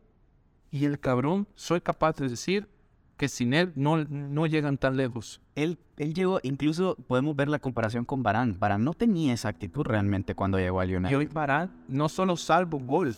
y 0.71 0.85
el 0.85 0.99
cabrón, 0.99 1.47
soy 1.55 1.81
capaz 1.81 2.17
de 2.17 2.29
decir 2.29 2.69
que 3.17 3.29
sin 3.29 3.53
él 3.55 3.73
no, 3.75 4.05
no 4.05 4.47
llegan 4.47 4.79
tan 4.79 4.97
lejos. 4.97 5.41
Él, 5.57 5.79
él 5.97 6.15
llegó, 6.15 6.39
incluso 6.43 6.95
podemos 7.07 7.35
ver 7.35 7.49
la 7.49 7.59
comparación 7.59 8.05
con 8.05 8.23
Barán. 8.23 8.57
Barán 8.61 8.85
no 8.85 8.95
tenía 8.95 9.33
esa 9.33 9.49
actitud 9.49 9.85
realmente 9.85 10.35
cuando 10.37 10.59
llegó 10.59 10.81
al 10.81 10.91
Y 10.91 10.97
United. 10.97 11.17
hoy 11.17 11.27
Varane 11.27 11.71
no 11.89 12.09
solo 12.09 12.37
salvo 12.37 12.79
gol, 12.79 13.15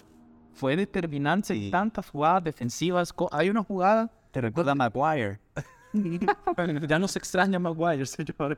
fue 0.55 0.77
determinante 0.77 1.55
Sí. 1.55 1.67
en 1.67 1.71
tantas 1.71 2.09
jugadas 2.11 2.45
defensivas. 2.45 3.15
Hay 3.33 3.51
una 3.51 3.63
jugada, 3.63 4.11
Te 4.31 4.41
recuerda 4.41 4.73
a 4.73 4.75
Maguire. 4.75 5.41
ya 6.89 6.99
nos 6.99 7.17
extraña 7.17 7.59
Maguire, 7.59 8.07
señor. 8.07 8.57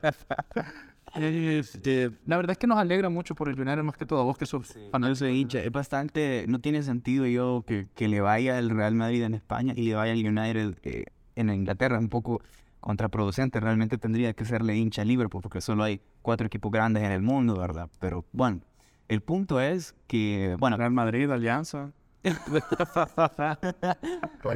Este, 1.15 2.11
la 2.25 2.37
verdad 2.37 2.51
es 2.53 2.57
que 2.57 2.65
nos 2.67 2.77
alegra 2.77 3.09
mucho 3.09 3.35
por 3.35 3.47
el 3.49 3.59
United 3.59 3.83
más 3.83 3.95
que 3.97 4.05
todo 4.05 4.21
a 4.21 4.23
vos 4.23 4.37
que 4.37 4.45
sos 4.45 4.75
fanático. 4.91 5.15
soy 5.15 5.39
hincha. 5.41 5.59
Es 5.59 5.71
bastante. 5.71 6.45
No 6.47 6.59
tiene 6.59 6.81
sentido 6.83 7.25
yo 7.27 7.63
que, 7.67 7.87
que 7.93 8.07
le 8.07 8.21
vaya 8.21 8.57
el 8.57 8.69
Real 8.71 8.95
Madrid 8.95 9.23
en 9.23 9.33
España 9.35 9.73
y 9.75 9.83
le 9.83 9.95
vaya 9.95 10.13
el 10.13 10.25
United 10.27 10.77
eh, 10.83 11.05
en 11.35 11.49
Inglaterra. 11.51 11.99
Un 11.99 12.09
poco 12.09 12.41
contraproducente. 12.79 13.59
Realmente 13.59 13.97
tendría 13.97 14.33
que 14.33 14.45
serle 14.45 14.75
hincha 14.75 15.03
Liverpool 15.05 15.41
porque 15.41 15.61
solo 15.61 15.83
hay 15.83 16.01
cuatro 16.21 16.47
equipos 16.47 16.71
grandes 16.71 17.03
en 17.03 17.11
el 17.11 17.21
mundo, 17.21 17.57
¿verdad? 17.59 17.89
Pero 17.99 18.25
bueno, 18.31 18.61
el 19.07 19.21
punto 19.21 19.59
es 19.59 19.95
que. 20.07 20.55
Bueno, 20.59 20.77
Real 20.77 20.91
Madrid, 20.91 21.29
Alianza. 21.29 21.91
el 22.23 22.37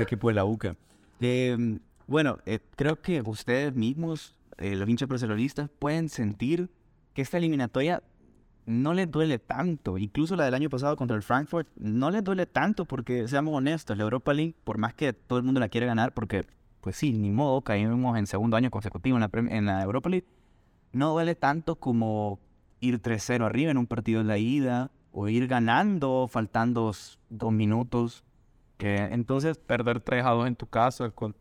equipo 0.02 0.30
de 0.30 0.34
la 0.34 0.46
UCA. 0.46 0.76
Eh, 1.20 1.80
bueno, 2.08 2.38
eh, 2.46 2.60
creo 2.76 3.02
que 3.02 3.22
ustedes 3.22 3.76
mismos, 3.76 4.38
eh, 4.58 4.76
los 4.76 4.88
hinchas 4.88 5.10
barcelonistas, 5.10 5.70
pueden 5.78 6.08
sentir 6.08 6.70
que 7.14 7.22
esta 7.22 7.38
eliminatoria 7.38 8.02
no 8.66 8.94
les 8.94 9.12
duele 9.12 9.40
tanto. 9.40 9.98
Incluso 9.98 10.36
la 10.36 10.46
del 10.46 10.54
año 10.54 10.70
pasado 10.70 10.96
contra 10.96 11.18
el 11.18 11.24
Frankfurt, 11.24 11.68
no 11.76 12.12
les 12.12 12.24
duele 12.24 12.46
tanto 12.46 12.86
porque, 12.86 13.28
seamos 13.28 13.54
honestos, 13.54 13.98
la 13.98 14.04
Europa 14.04 14.34
League, 14.34 14.56
por 14.64 14.78
más 14.78 14.94
que 14.94 15.14
todo 15.14 15.40
el 15.40 15.44
mundo 15.44 15.60
la 15.60 15.70
quiere 15.70 15.88
ganar, 15.88 16.14
porque, 16.14 16.46
pues 16.82 16.96
sí, 16.96 17.12
ni 17.12 17.32
modo, 17.32 17.62
caímos 17.62 18.18
en 18.18 18.28
segundo 18.28 18.56
año 18.56 18.72
consecutivo 18.72 19.18
en 19.18 19.22
la, 19.22 19.30
en 19.34 19.66
la 19.66 19.84
Europa 19.84 20.10
League, 20.10 20.28
no 20.94 21.12
duele 21.12 21.36
tanto 21.36 21.76
como 21.76 22.40
ir 22.80 23.02
3-0 23.02 23.46
arriba 23.46 23.72
en 23.72 23.78
un 23.78 23.88
partido 23.88 24.20
de 24.20 24.26
la 24.26 24.38
ida 24.38 24.92
o 25.12 25.28
ir 25.28 25.48
ganando 25.48 26.28
faltando 26.28 26.92
dos 27.30 27.52
minutos. 27.52 28.24
Que 28.78 28.98
entonces 28.98 29.58
perder 29.58 30.02
3 30.02 30.24
a 30.26 30.30
2 30.32 30.48
en 30.48 30.56
tu 30.56 30.68
casa 30.68 31.10
con, 31.10 31.36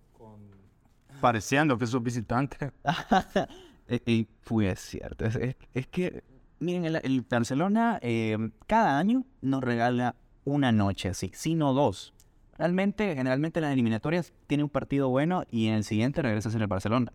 pareciendo 1.20 1.78
que 1.78 1.86
sos 1.86 2.02
visitante. 2.02 2.72
y, 4.06 4.26
fue 4.40 4.74
cierto. 4.76 5.24
Es, 5.26 5.86
que, 5.88 6.22
miren, 6.60 6.84
el, 7.02 7.26
Barcelona 7.28 7.98
eh, 8.02 8.36
cada 8.66 8.98
año 8.98 9.24
nos 9.42 9.62
regala 9.62 10.14
una 10.44 10.72
noche 10.72 11.08
así, 11.10 11.30
sino 11.34 11.72
dos. 11.72 12.14
Realmente, 12.58 13.14
generalmente 13.14 13.60
las 13.60 13.72
eliminatorias 13.72 14.32
tiene 14.46 14.64
un 14.64 14.70
partido 14.70 15.10
bueno 15.10 15.44
y 15.50 15.66
en 15.66 15.74
el 15.74 15.84
siguiente 15.84 16.22
regresa 16.22 16.48
a 16.48 16.52
ser 16.52 16.62
el 16.62 16.68
Barcelona. 16.68 17.12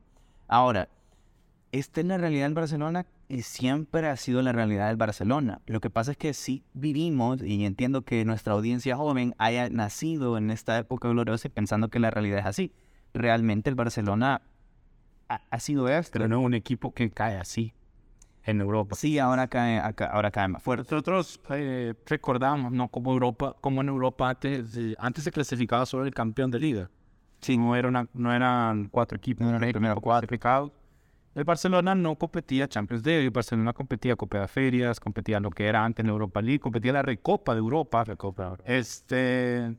Ahora, 0.48 0.90
esta 1.72 2.02
es 2.02 2.08
la 2.08 2.18
realidad 2.18 2.46
del 2.46 2.54
Barcelona 2.54 3.06
y 3.30 3.44
siempre 3.44 4.08
ha 4.08 4.18
sido 4.18 4.42
la 4.42 4.52
realidad 4.52 4.90
del 4.90 4.98
Barcelona. 4.98 5.62
Lo 5.66 5.80
que 5.80 5.90
pasa 5.90 6.12
es 6.12 6.18
que 6.18 6.34
sí 6.34 6.66
vivimos, 6.74 7.42
y 7.42 7.66
entiendo 7.66 8.04
que 8.04 8.26
nuestra 8.26 8.54
audiencia 8.54 8.98
joven 8.98 9.34
haya 9.38 9.70
nacido 9.70 10.38
en 10.38 10.52
esta 10.52 10.78
época 10.78 11.08
gloriosa 11.08 11.48
pensando 11.50 11.90
que 11.90 12.00
la 12.00 12.12
realidad 12.12 12.40
es 12.40 12.46
así. 12.46 12.74
Realmente 13.14 13.70
el 13.70 13.76
Barcelona 13.76 14.42
ha, 15.30 15.60
sido 15.60 15.88
esto. 15.88 16.12
Pero 16.12 16.28
no 16.28 16.40
es 16.40 16.46
un 16.46 16.54
equipo 16.54 16.94
que 16.94 17.10
cae 17.10 17.38
así 17.38 17.74
en 18.44 18.60
Europa. 18.60 18.96
Sí, 18.96 19.18
ahora 19.18 19.48
cae, 19.48 19.82
ahora 20.12 20.30
cae 20.30 20.50
más 20.50 20.62
fuerte. 20.62 20.94
Nosotros 20.94 21.40
eh, 21.52 21.94
recordamos, 22.06 22.74
¿no? 22.74 22.90
Como 22.90 23.14
Europa, 23.14 23.56
como 23.62 23.80
en 23.80 23.88
Europa 23.88 24.30
antes, 24.30 24.78
antes 24.98 25.24
se 25.24 25.32
clasificaba 25.32 25.86
solo 25.86 26.06
el 26.06 26.14
campeón 26.14 26.52
de 26.52 26.60
liga. 26.60 26.90
Sí. 27.40 27.58
No, 27.58 27.76
era 27.78 27.88
una, 27.88 28.08
no 28.14 28.34
eran 28.34 28.90
cuatro 28.90 29.18
equipos, 29.18 29.48
no 29.48 29.56
eran 29.56 29.72
cuatro 29.72 30.02
clasificados 30.02 30.72
el 31.34 31.44
Barcelona 31.44 31.96
no 31.96 32.16
competía 32.16 32.68
Champions 32.68 33.06
League, 33.06 33.24
el 33.24 33.32
Barcelona 33.32 33.74
competía 33.74 34.16
Copa 34.16 34.40
de 34.40 34.48
Ferias, 34.48 35.00
competía 35.00 35.40
lo 35.40 35.50
que 35.50 35.66
era 35.66 35.86
antes 35.86 36.04
en 36.04 36.08
la 36.08 36.14
Europa 36.14 36.42
League, 36.42 36.60
competía 36.60 36.94
la 36.94 37.02
Recopa 37.02 37.54
de 37.54 37.60
Europa. 37.60 38.04
Recopa. 38.04 38.58
Este, 38.66 39.76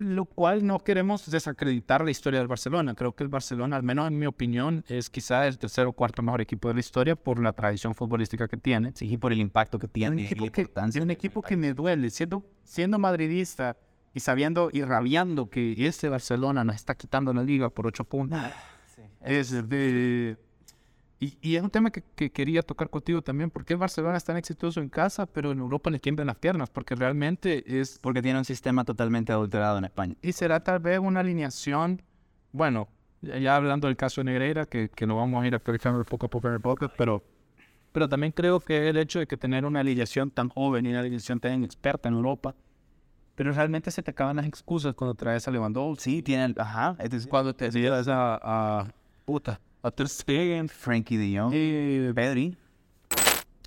lo 0.00 0.24
cual 0.24 0.66
no 0.66 0.78
queremos 0.78 1.30
desacreditar 1.30 2.02
la 2.02 2.10
historia 2.10 2.40
del 2.40 2.48
Barcelona. 2.48 2.94
Creo 2.94 3.14
que 3.14 3.22
el 3.22 3.28
Barcelona, 3.28 3.76
al 3.76 3.82
menos 3.82 4.08
en 4.08 4.18
mi 4.18 4.26
opinión, 4.26 4.82
es 4.88 5.10
quizá 5.10 5.46
el 5.46 5.58
tercer 5.58 5.86
o 5.86 5.92
cuarto 5.92 6.22
mejor 6.22 6.40
equipo 6.40 6.68
de 6.68 6.74
la 6.74 6.80
historia 6.80 7.16
por 7.16 7.38
la 7.38 7.52
tradición 7.52 7.94
futbolística 7.94 8.48
que 8.48 8.56
tiene. 8.56 8.92
Sí, 8.94 9.12
y 9.12 9.16
por 9.18 9.32
el 9.32 9.38
impacto 9.38 9.78
que 9.78 9.88
tiene. 9.88 10.16
Un 10.16 10.18
equipo, 10.20 10.50
que, 10.50 11.00
un 11.00 11.10
equipo 11.10 11.42
que 11.42 11.56
me 11.56 11.74
duele, 11.74 12.08
siendo, 12.08 12.42
siendo 12.64 12.98
madridista 12.98 13.76
y 14.14 14.20
sabiendo 14.20 14.70
y 14.72 14.82
rabiando 14.82 15.50
que 15.50 15.74
este 15.86 16.08
Barcelona 16.08 16.64
nos 16.64 16.76
está 16.76 16.94
quitando 16.96 17.32
la 17.34 17.42
liga 17.44 17.68
por 17.68 17.86
ocho 17.86 18.04
puntos. 18.04 18.40
Es 19.22 19.68
de... 19.68 20.36
Y, 21.22 21.54
es 21.54 21.62
un 21.62 21.68
tema 21.68 21.90
que, 21.90 22.30
quería 22.30 22.62
tocar 22.62 22.88
contigo 22.88 23.20
también, 23.20 23.50
porque 23.50 23.74
Barcelona 23.74 24.16
es 24.16 24.24
tan 24.24 24.38
exitoso 24.38 24.80
en 24.80 24.88
casa, 24.88 25.26
pero 25.26 25.52
en 25.52 25.58
Europa 25.58 25.90
le 25.90 25.98
tiemblan 25.98 26.28
las 26.28 26.36
piernas, 26.36 26.70
porque 26.70 26.94
realmente 26.94 27.62
es... 27.78 27.98
Porque 27.98 28.22
tiene 28.22 28.38
un 28.38 28.46
sistema 28.46 28.84
totalmente 28.84 29.30
adulterado 29.30 29.76
en 29.76 29.84
España. 29.84 30.14
Y 30.22 30.32
será 30.32 30.64
tal 30.64 30.78
vez 30.78 30.98
una 30.98 31.20
alineación, 31.20 32.00
bueno, 32.52 32.88
ya 33.20 33.54
hablando 33.54 33.86
del 33.86 33.98
caso 33.98 34.22
de 34.22 34.26
Negreira, 34.26 34.64
que, 34.64 34.88
que 34.88 35.06
lo 35.06 35.16
vamos 35.16 35.44
a 35.44 35.46
ir 35.46 35.54
actualizando 35.54 36.02
poco 36.04 36.24
a 36.24 36.30
poco 36.30 36.48
en 36.48 36.54
el 36.54 36.60
podcast, 36.60 36.94
pero, 36.96 37.22
pero 37.92 38.08
también 38.08 38.32
creo 38.32 38.58
que 38.58 38.88
el 38.88 38.96
hecho 38.96 39.18
de 39.18 39.26
que 39.26 39.36
tener 39.36 39.66
una 39.66 39.80
alineación 39.80 40.30
tan 40.30 40.48
joven 40.48 40.86
y 40.86 40.88
una 40.88 41.00
alineación 41.00 41.38
tan 41.38 41.64
experta 41.64 42.08
en 42.08 42.14
Europa, 42.14 42.54
pero 43.34 43.52
realmente 43.52 43.90
se 43.90 44.02
te 44.02 44.10
acaban 44.10 44.36
las 44.36 44.46
excusas 44.46 44.94
cuando 44.94 45.14
traes 45.14 45.46
a 45.46 45.50
Lewandowski. 45.50 46.02
Sí, 46.02 46.22
tienen, 46.22 46.54
ajá, 46.56 46.96
es 46.98 47.26
cuando 47.26 47.54
te 47.54 47.70
llevas 47.70 48.08
a, 48.08 48.40
a 48.42 48.94
puta, 49.30 49.60
a 49.84 49.92
Ter 49.92 50.08
Stegen, 50.08 50.68
Frankie 50.68 51.16
de 51.16 51.38
Jong, 51.38 51.52
Pedri. 52.16 52.56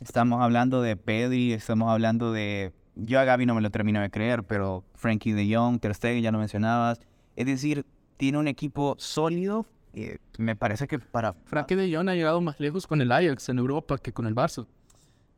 Estamos 0.02 0.42
hablando 0.42 0.82
de 0.82 0.98
Pedri, 0.98 1.54
estamos 1.54 1.90
hablando 1.90 2.34
de... 2.34 2.74
Yo 2.96 3.18
a 3.18 3.24
Gaby 3.24 3.46
no 3.46 3.56
me 3.56 3.62
lo 3.62 3.70
termino 3.70 4.02
de 4.02 4.10
creer, 4.10 4.44
pero 4.44 4.84
Frankie 4.94 5.32
de 5.32 5.56
Jong, 5.56 5.80
Ter 5.80 5.96
Stegen, 5.96 6.22
ya 6.22 6.34
lo 6.34 6.38
mencionabas. 6.38 7.00
Es 7.38 7.46
decir, 7.46 7.86
tiene 8.18 8.40
un 8.40 8.50
equipo 8.50 8.96
sólido. 9.00 9.66
Eh, 9.94 10.18
me 10.38 10.58
parece 10.58 10.86
que 10.86 11.00
para... 11.00 11.32
Frankie 11.46 11.76
de 11.76 11.96
Jong 11.96 12.10
ha 12.10 12.16
llegado 12.16 12.42
más 12.42 12.60
lejos 12.60 12.86
con 12.86 13.00
el 13.00 13.10
Ajax 13.10 13.48
en 13.48 13.60
Europa 13.60 13.98
que 13.98 14.12
con 14.12 14.26
el 14.26 14.36
Barça. 14.36 14.68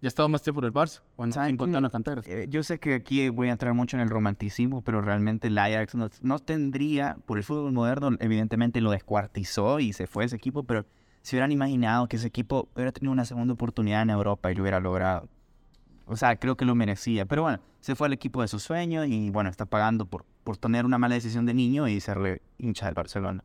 Ya 0.06 0.10
estado 0.10 0.30
más 0.30 0.44
tiempo 0.44 0.62
en 0.62 0.66
el 0.66 0.72
Barça, 0.72 1.02
cuando 1.16 1.42
eh, 2.28 2.46
yo 2.48 2.62
sé 2.62 2.78
que 2.78 2.94
aquí 2.94 3.28
voy 3.30 3.50
a 3.50 3.54
entrar 3.54 3.74
mucho 3.74 3.98
en 3.98 4.02
el 4.02 4.10
romanticismo, 4.12 4.84
pero 4.84 5.02
realmente 5.02 5.48
el 5.48 5.58
Ajax 5.58 5.96
no, 6.22 6.38
tendría, 6.38 7.18
por 7.26 7.40
el 7.40 7.44
fútbol 7.44 7.72
moderno, 7.72 8.12
evidentemente 8.20 8.82
lo 8.82 8.92
descuartizó 8.92 9.80
y 9.80 9.94
se 9.94 10.06
fue 10.06 10.26
ese 10.26 10.36
equipo, 10.36 10.62
pero 10.62 10.86
si 11.24 11.36
hubieran 11.36 11.52
imaginado 11.52 12.08
que 12.08 12.18
ese 12.18 12.28
equipo 12.28 12.70
hubiera 12.76 12.92
tenido 12.92 13.14
una 13.14 13.26
segunda 13.26 13.56
oportunidad 13.56 14.04
en 14.04 14.12
Europa 14.12 14.52
y 14.52 14.54
lo 14.54 14.62
hubiera 14.62 14.80
logrado. 14.80 15.28
O 16.06 16.16
sea, 16.16 16.36
creo 16.36 16.56
que 16.56 16.66
lo 16.66 16.76
merecía. 16.76 17.26
Pero 17.26 17.42
bueno, 17.42 17.60
se 17.80 17.96
fue 17.96 18.06
al 18.06 18.14
equipo 18.14 18.44
de 18.44 18.48
sus 18.48 18.62
sueños 18.62 19.08
y 19.08 19.32
bueno, 19.32 19.50
está 19.50 19.66
pagando 19.66 20.06
por, 20.06 20.24
por 20.44 20.56
tener 20.56 20.86
una 20.86 21.00
mala 21.00 21.16
decisión 21.16 21.48
de 21.48 21.56
niño 21.56 21.88
y 21.88 22.00
serle 22.00 22.44
hincha 22.60 22.86
del 22.86 22.94
Barcelona. 22.94 23.44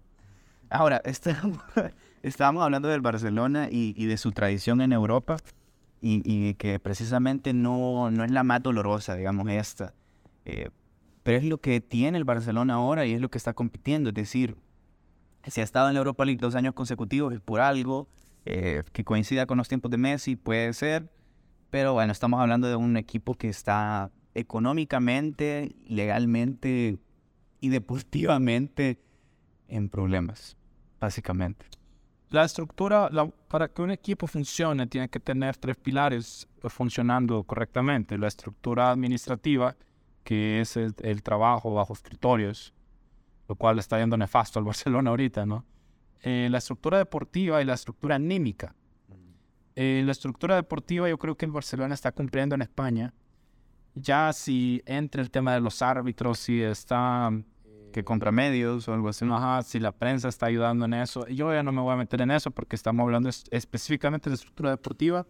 Ahora, 0.68 1.00
estábamos, 2.22 2.62
hablando 2.62 2.88
del 2.88 3.00
Barcelona 3.00 3.68
y, 3.70 3.94
y 3.96 4.04
de 4.04 4.18
su 4.18 4.30
tradición 4.32 4.82
en 4.82 4.92
Europa 4.92 5.38
y, 6.02 6.54
que 6.54 6.78
precisamente 6.78 7.52
no, 7.52 8.10
no, 8.10 8.24
es 8.24 8.30
la 8.30 8.42
más 8.42 8.62
dolorosa, 8.62 9.16
digamos, 9.16 9.48
esta. 9.50 9.94
Eh, 10.44 10.70
pero 11.22 11.38
es 11.38 11.44
lo 11.44 11.58
que 11.58 11.80
tiene 11.80 12.18
el 12.18 12.24
Barcelona 12.24 12.74
ahora 12.74 13.06
y 13.06 13.12
es 13.12 13.20
lo 13.20 13.30
que 13.30 13.38
está 13.38 13.52
compitiendo. 13.52 14.08
Es 14.08 14.14
decir, 14.14 14.56
si 15.46 15.60
ha 15.60 15.64
estado 15.64 15.88
en 15.88 15.94
la 15.94 15.98
Europa 15.98 16.24
League 16.24 16.40
dos 16.40 16.54
años 16.54 16.74
consecutivos 16.74 17.32
es 17.34 17.40
por 17.40 17.60
algo 17.60 18.08
eh, 18.46 18.82
que 18.92 19.04
coincida 19.04 19.46
con 19.46 19.58
los 19.58 19.68
tiempos 19.68 19.90
de 19.90 19.98
Messi, 19.98 20.36
puede 20.36 20.72
ser. 20.72 21.10
Pero 21.70 21.92
bueno, 21.92 22.12
estamos 22.12 22.40
hablando 22.40 22.68
de 22.68 22.76
un 22.76 22.96
equipo 22.96 23.34
que 23.34 23.48
está 23.48 24.10
económicamente, 24.34 25.74
legalmente 25.86 26.98
y 27.60 27.68
deportivamente 27.68 28.98
en 29.68 29.88
problemas, 29.88 30.56
básicamente. 30.98 31.66
La 32.30 32.44
estructura, 32.44 33.10
para 33.48 33.66
que 33.68 33.82
un 33.82 33.90
equipo 33.90 34.28
funcione, 34.28 34.86
tiene 34.86 35.08
que 35.08 35.18
tener 35.18 35.56
tres 35.56 35.76
pilares 35.76 36.48
funcionando 36.68 37.42
correctamente. 37.42 38.16
La 38.16 38.28
estructura 38.28 38.92
administrativa, 38.92 39.76
que 40.22 40.60
es 40.60 40.76
el, 40.76 41.22
trabajo 41.24 41.74
bajo 41.74 41.92
escritorios, 41.92 42.72
lo 43.48 43.56
cual 43.56 43.80
está 43.80 43.98
yendo 43.98 44.16
nefasto 44.16 44.60
al 44.60 44.64
Barcelona 44.72 45.10
ahorita, 45.10 45.44
¿no? 45.44 45.64
Eh, 46.22 46.46
la 46.50 46.58
estructura 46.58 46.98
deportiva 46.98 47.62
y 47.62 47.64
la 47.64 47.74
estructura 47.74 48.14
anímica. 48.14 48.76
Eh, 49.74 50.02
la 50.04 50.12
estructura 50.12 50.54
deportiva 50.54 51.08
yo 51.08 51.18
creo 51.18 51.36
que 51.36 51.46
el 51.46 51.52
Barcelona 51.52 51.94
está 51.94 52.12
cumpliendo 52.12 52.54
en 52.54 52.62
España. 52.62 53.12
Ya 53.94 54.32
si 54.32 54.82
entra 54.86 55.20
el 55.20 55.32
tema 55.32 55.54
de 55.54 55.60
los 55.60 55.82
árbitros, 55.82 56.38
si 56.38 56.62
está 56.62 57.32
que 57.90 58.04
contra 58.04 58.32
medios 58.32 58.88
o 58.88 58.94
algo 58.94 59.08
así. 59.08 59.24
Ajá, 59.30 59.62
si 59.62 59.80
la 59.80 59.92
prensa 59.92 60.28
está 60.28 60.46
ayudando 60.46 60.84
en 60.84 60.94
eso. 60.94 61.26
Yo 61.28 61.52
ya 61.52 61.62
no 61.62 61.72
me 61.72 61.80
voy 61.80 61.92
a 61.92 61.96
meter 61.96 62.20
en 62.20 62.30
eso 62.30 62.50
porque 62.50 62.76
estamos 62.76 63.04
hablando 63.04 63.28
específicamente 63.28 64.30
de 64.30 64.34
estructura 64.34 64.70
deportiva. 64.70 65.26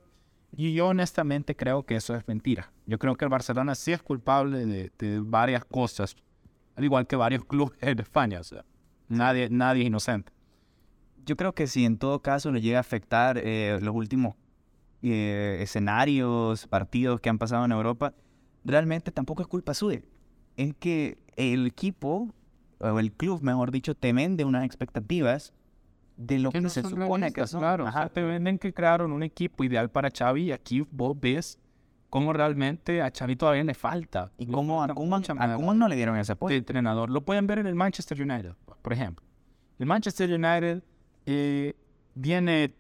Y 0.57 0.75
yo 0.75 0.89
honestamente 0.89 1.55
creo 1.55 1.85
que 1.85 1.97
eso 1.97 2.15
es 2.15 2.27
mentira. 2.27 2.73
Yo 2.87 2.99
creo 2.99 3.15
que 3.15 3.25
el 3.25 3.29
Barcelona 3.29 3.75
sí 3.75 3.93
es 3.93 4.03
culpable 4.03 4.67
de, 4.67 5.21
varias 5.23 5.65
cosas, 5.65 6.17
al 6.75 6.85
igual 6.85 7.07
que 7.07 7.17
varios 7.17 7.45
clubes 7.45 7.79
en 7.81 8.01
España. 8.01 8.41
O 8.41 8.45
sea, 8.45 8.65
nadie, 9.09 9.49
nadie 9.51 9.83
es 9.83 9.87
inocente. 9.87 10.33
Yo 11.25 11.37
creo 11.37 11.55
que 11.55 11.67
si 11.67 11.85
en 11.85 11.99
todo 11.99 12.21
caso 12.21 12.51
le 12.51 12.61
llega 12.61 12.79
a 12.79 12.81
afectar 12.81 13.39
eh, 13.39 13.79
los 13.81 13.95
últimos 13.95 14.35
eh, 15.03 15.59
escenarios, 15.61 16.67
partidos 16.67 17.21
que 17.21 17.29
han 17.29 17.39
pasado 17.39 17.65
en 17.65 17.73
Europa, 17.73 18.15
realmente 18.65 19.13
tampoco 19.13 19.43
es 19.43 19.49
culpa 19.49 19.73
suya. 19.73 20.03
Es 20.57 20.75
que 20.75 21.19
el 21.37 21.67
equipo 21.67 22.35
o 22.81 22.99
el 22.99 23.13
club, 23.13 23.43
mejor 23.43 23.71
dicho, 23.71 23.95
te 23.95 24.13
vende 24.13 24.45
unas 24.45 24.65
expectativas 24.65 25.53
de 26.17 26.39
lo 26.39 26.51
que, 26.51 26.69
se 26.69 26.83
supone 26.83 27.33
que 27.33 27.47
son. 27.47 27.61
Claro, 27.61 27.87
te 28.13 28.23
venden 28.23 28.59
que 28.59 28.73
crearon 28.73 29.13
un 29.13 29.23
equipo 29.23 29.65
ideal 29.65 29.91
para 29.91 30.11
Xavi 30.11 30.45
y 30.45 30.53
aquí 30.53 30.87
vos 30.91 31.19
ves 31.19 31.59
cómo 32.11 32.33
realmente 32.33 33.01
a 33.01 33.11
Xavi 33.11 33.37
todavía 33.37 33.65
le 33.65 33.75
falta. 33.75 34.31
Y 34.37 34.47
cómo 34.47 34.83
a 34.83 34.89
Koeman 34.89 35.23
no 35.79 35.89
le 35.89 35.97
dieron 35.97 36.19
ese 36.19 36.37
puesto. 36.37 36.53
De 36.53 36.59
entrenador. 36.59 37.09
Lo 37.09 37.23
pueden 37.23 37.47
ver 37.47 37.61
en 37.61 37.67
el 37.67 37.75
Manchester 37.75 38.21
United, 38.21 38.53
por 38.83 38.93
ejemplo. 38.93 39.25
El 39.79 39.87
Manchester 39.87 40.31
United 40.31 40.83
eh, 41.25 41.75
viene, 42.15 42.75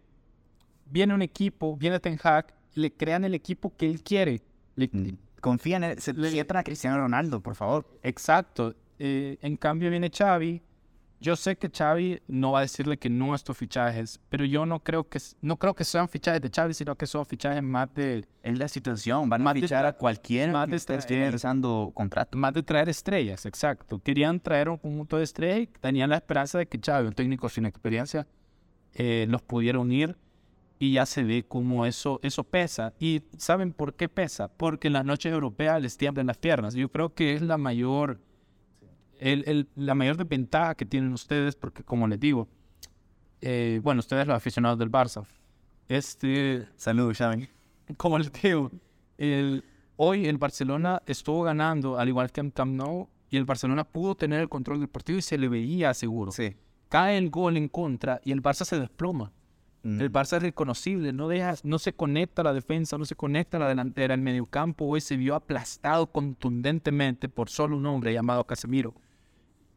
viene 0.87 1.15
un 1.15 1.23
equipo, 1.23 1.77
viene 1.77 1.99
Ten 1.99 2.19
Hag, 2.23 2.53
le 2.75 2.93
crean 2.93 3.25
el 3.25 3.35
equipo 3.35 3.75
que 3.77 3.89
él 3.89 4.03
quiere. 4.03 4.43
Mm. 4.77 5.11
confían 5.41 5.85
en 5.85 5.97
le, 6.17 6.41
a 6.41 6.63
Cristiano 6.63 6.99
Ronaldo, 6.99 7.41
por 7.41 7.55
favor. 7.55 7.87
Exacto. 8.03 8.75
Eh, 9.03 9.39
en 9.41 9.57
cambio 9.57 9.89
viene 9.89 10.11
Xavi 10.11 10.61
Yo 11.21 11.35
sé 11.35 11.57
que 11.57 11.71
Xavi 11.71 12.21
no 12.29 12.53
va 12.53 12.59
a 12.59 12.63
decirle 12.63 12.99
que 12.99 13.09
no 13.09 13.33
a 13.33 13.37
estos 13.37 13.57
fichajes, 13.57 14.21
pero 14.29 14.45
yo 14.45 14.67
no 14.67 14.81
creo 14.81 15.09
que 15.09 15.19
no 15.41 15.57
creo 15.57 15.75
que 15.75 15.85
sean 15.85 16.07
fichajes 16.07 16.43
de 16.43 16.51
Xavi, 16.51 16.75
sino 16.75 16.95
que 16.97 17.07
son 17.07 17.25
fichajes 17.25 17.63
más 17.63 17.93
de 17.95 18.27
Es 18.43 18.59
la 18.59 18.69
situación, 18.69 19.31
van 19.31 19.47
a 19.49 19.55
fichar 19.55 19.87
a 19.87 19.95
cualquiera 19.95 20.53
más 20.53 20.69
de 20.69 20.99
regresando 21.09 21.93
contrato. 21.95 22.37
más 22.37 22.53
de 22.53 22.63
traer 22.63 22.91
estrellas, 22.91 23.47
exacto. 23.47 24.01
Querían 24.03 24.39
traer 24.39 24.69
un 24.69 24.77
conjunto 24.77 25.17
de 25.17 25.25
estrellas 25.25 25.61
y 25.63 25.67
tenían 25.81 26.11
la 26.11 26.17
esperanza 26.17 26.59
de 26.59 26.67
que 26.67 26.79
Xavi, 26.79 27.09
un 27.09 27.15
técnico 27.15 27.49
sin 27.49 27.65
experiencia, 27.65 28.27
eh, 28.93 29.25
los 29.31 29.41
pudiera 29.41 29.79
unir 29.79 30.19
y 30.79 30.93
ya 30.93 31.07
se 31.07 31.23
ve 31.23 31.45
cómo 31.47 31.87
eso, 31.87 32.21
eso 32.23 32.45
pesa. 32.45 32.93
¿Y 32.99 33.23
saben 33.39 33.73
por 33.73 33.95
qué 33.95 34.09
pesa? 34.09 34.49
Porque 34.49 34.89
en 34.89 34.95
las 34.95 35.05
noches 35.05 35.33
europeas 35.33 35.81
les 35.81 35.97
tiemblan 35.97 36.27
las 36.27 36.39
piernas. 36.39 36.75
Yo 36.75 36.91
creo 36.91 37.15
que 37.15 37.35
es 37.35 37.43
la 37.43 37.59
mayor, 37.59 38.19
el, 39.21 39.45
el- 39.47 39.69
la 39.77 39.95
mayor 39.95 40.17
desventaja 40.17 40.75
que 40.75 40.85
tienen 40.85 41.13
ustedes, 41.13 41.55
porque 41.57 41.85
como 41.85 42.09
les 42.09 42.19
digo, 42.19 42.49
eh, 43.41 43.81
bueno, 43.83 44.01
ustedes 44.01 44.27
los 44.27 44.37
aficionados 44.37 44.79
del 44.79 44.91
Barça, 44.91 45.25
este, 45.89 46.67
Saludos, 46.77 47.19
Xavi. 47.19 47.49
como 47.97 48.19
les 48.19 48.33
digo, 48.33 48.71
el, 49.19 49.65
hoy 49.97 50.27
el 50.27 50.39
Barcelona 50.39 51.03
estuvo 51.07 51.43
ganando, 51.43 51.99
al 51.99 52.09
igual 52.09 52.31
que 52.31 52.41
en 52.41 52.51
Camp 52.51 52.75
Nou, 52.75 53.09
y 53.31 53.37
el 53.37 53.45
Barcelona 53.45 53.85
pudo 53.85 54.15
tener 54.17 54.41
el 54.41 54.49
control 54.49 54.81
del 54.81 54.89
partido 54.89 55.19
y 55.19 55.23
se 55.23 55.39
le 55.39 55.49
veía 55.49 55.95
seguro. 55.95 56.33
Sí. 56.33 56.57
Cae 56.89 57.17
el 57.17 57.31
gol 57.31 57.57
en 57.57 57.69
contra 57.69 58.21
y 58.25 58.33
el 58.33 58.43
Barça 58.43 58.65
se 58.65 58.79
desploma. 58.81 59.33
Mm. 59.83 60.01
El 60.01 60.13
Barça 60.13 60.37
es 60.37 60.43
reconocible, 60.43 61.13
no, 61.13 61.29
deja, 61.29 61.55
no 61.63 61.79
se 61.79 61.93
conecta 61.93 62.43
a 62.43 62.45
la 62.45 62.53
defensa, 62.53 62.99
no 62.99 63.05
se 63.05 63.15
conecta 63.15 63.57
a 63.57 63.61
la 63.61 63.69
delantera. 63.69 64.15
El 64.15 64.21
mediocampo 64.21 64.85
hoy 64.87 65.01
se 65.01 65.17
vio 65.17 65.35
aplastado 65.37 66.07
contundentemente 66.09 67.29
por 67.29 67.49
solo 67.49 67.77
un 67.77 67.87
hombre 67.87 68.13
llamado 68.13 68.45
Casemiro. 68.45 68.95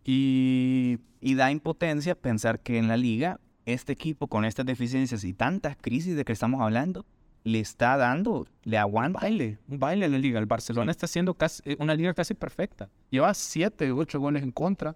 Y 0.04 1.00
Y 1.22 1.36
da 1.36 1.52
impotencia 1.52 2.16
pensar 2.16 2.60
que 2.60 2.78
en 2.78 2.88
la 2.88 2.98
liga, 2.98 3.40
este 3.66 3.94
equipo 3.94 4.28
con 4.28 4.44
estas 4.44 4.66
deficiencias 4.66 5.24
y 5.24 5.34
tantas 5.34 5.78
crisis 5.78 6.16
de 6.16 6.26
que 6.26 6.34
estamos 6.34 6.62
hablando, 6.62 7.06
le 7.44 7.60
está 7.60 7.98
dando, 7.98 8.48
le 8.64 8.78
aguanta. 8.78 9.20
baile, 9.22 9.60
un 9.68 9.80
baile 9.80 10.06
en 10.06 10.12
la 10.12 10.18
liga. 10.18 10.40
El 10.40 10.46
Barcelona 10.46 10.92
está 10.92 11.06
haciendo 11.06 11.34
casi, 11.34 11.62
eh, 11.66 11.78
una 11.80 11.96
liga 11.96 12.14
casi 12.14 12.34
perfecta. 12.34 12.90
Lleva 13.10 13.34
7, 13.34 13.92
8 13.92 14.20
goles 14.20 14.44
en 14.44 14.52
contra 14.52 14.96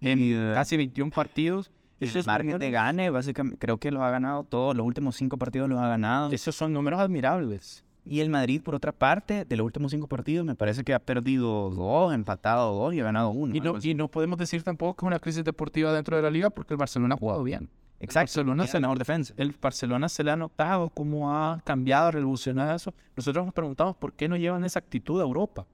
en 0.00 0.18
Y, 0.18 0.32
eh, 0.32 0.52
casi 0.54 0.76
21 0.76 1.10
partidos. 1.10 1.70
El 2.00 2.24
margen 2.26 2.58
de 2.58 2.70
gane, 2.72 3.10
básicamente, 3.10 3.58
creo 3.58 3.78
que 3.78 3.92
los 3.92 4.02
ha 4.02 4.10
ganado 4.10 4.42
todos, 4.42 4.76
los 4.76 4.84
últimos 4.84 5.14
cinco 5.14 5.38
partidos 5.38 5.68
los 5.68 5.78
ha 5.78 5.86
ganado. 5.86 6.32
Esos 6.32 6.56
son 6.56 6.72
números 6.72 6.98
admirables. 6.98 7.84
Y 8.04 8.20
el 8.20 8.30
Madrid, 8.30 8.60
por 8.60 8.74
otra 8.74 8.90
parte, 8.90 9.44
de 9.44 9.56
los 9.56 9.64
últimos 9.64 9.92
cinco 9.92 10.08
partidos, 10.08 10.44
me 10.44 10.56
parece 10.56 10.82
que 10.82 10.92
ha 10.92 10.98
perdido 10.98 11.70
dos, 11.70 12.12
empatado 12.12 12.74
dos 12.74 12.94
y 12.94 13.00
ha 13.00 13.04
ganado 13.04 13.30
uno. 13.30 13.54
Y 13.54 13.60
no, 13.60 13.76
y 13.80 13.94
no 13.94 14.08
podemos 14.08 14.38
decir 14.38 14.62
tampoco 14.62 14.96
que 14.96 15.04
es 15.04 15.06
una 15.06 15.18
crisis 15.20 15.44
deportiva 15.44 15.92
dentro 15.92 16.16
de 16.16 16.22
la 16.22 16.30
liga 16.30 16.50
porque 16.50 16.74
el 16.74 16.78
Barcelona 16.78 17.14
ha 17.14 17.18
jugado 17.18 17.44
bien. 17.44 17.70
Exacto. 18.00 18.40
Barcelona 18.40 18.64
es 18.64 18.74
la 18.74 18.80
mejor 18.80 18.98
defensa. 18.98 19.32
El 19.36 19.54
Barcelona 19.60 20.08
se 20.08 20.24
le 20.24 20.32
ha 20.32 20.36
notado 20.36 20.90
cómo 20.90 21.32
ha 21.32 21.60
cambiado, 21.64 22.10
revolucionado 22.10 22.74
eso. 22.74 22.92
Nosotros 23.16 23.44
nos 23.44 23.54
preguntamos 23.54 23.96
por 23.96 24.12
qué 24.14 24.28
no 24.28 24.36
llevan 24.36 24.64
esa 24.64 24.80
actitud 24.80 25.20
a 25.20 25.22
Europa. 25.22 25.66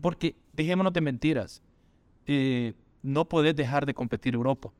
Porque, 0.00 0.34
dejémonos 0.54 0.92
de 0.92 1.02
mentiras, 1.02 1.62
eh, 2.26 2.72
no 3.02 3.26
podés 3.26 3.54
dejar 3.54 3.86
de 3.86 3.94
competir 3.94 4.34
Europa. 4.34 4.72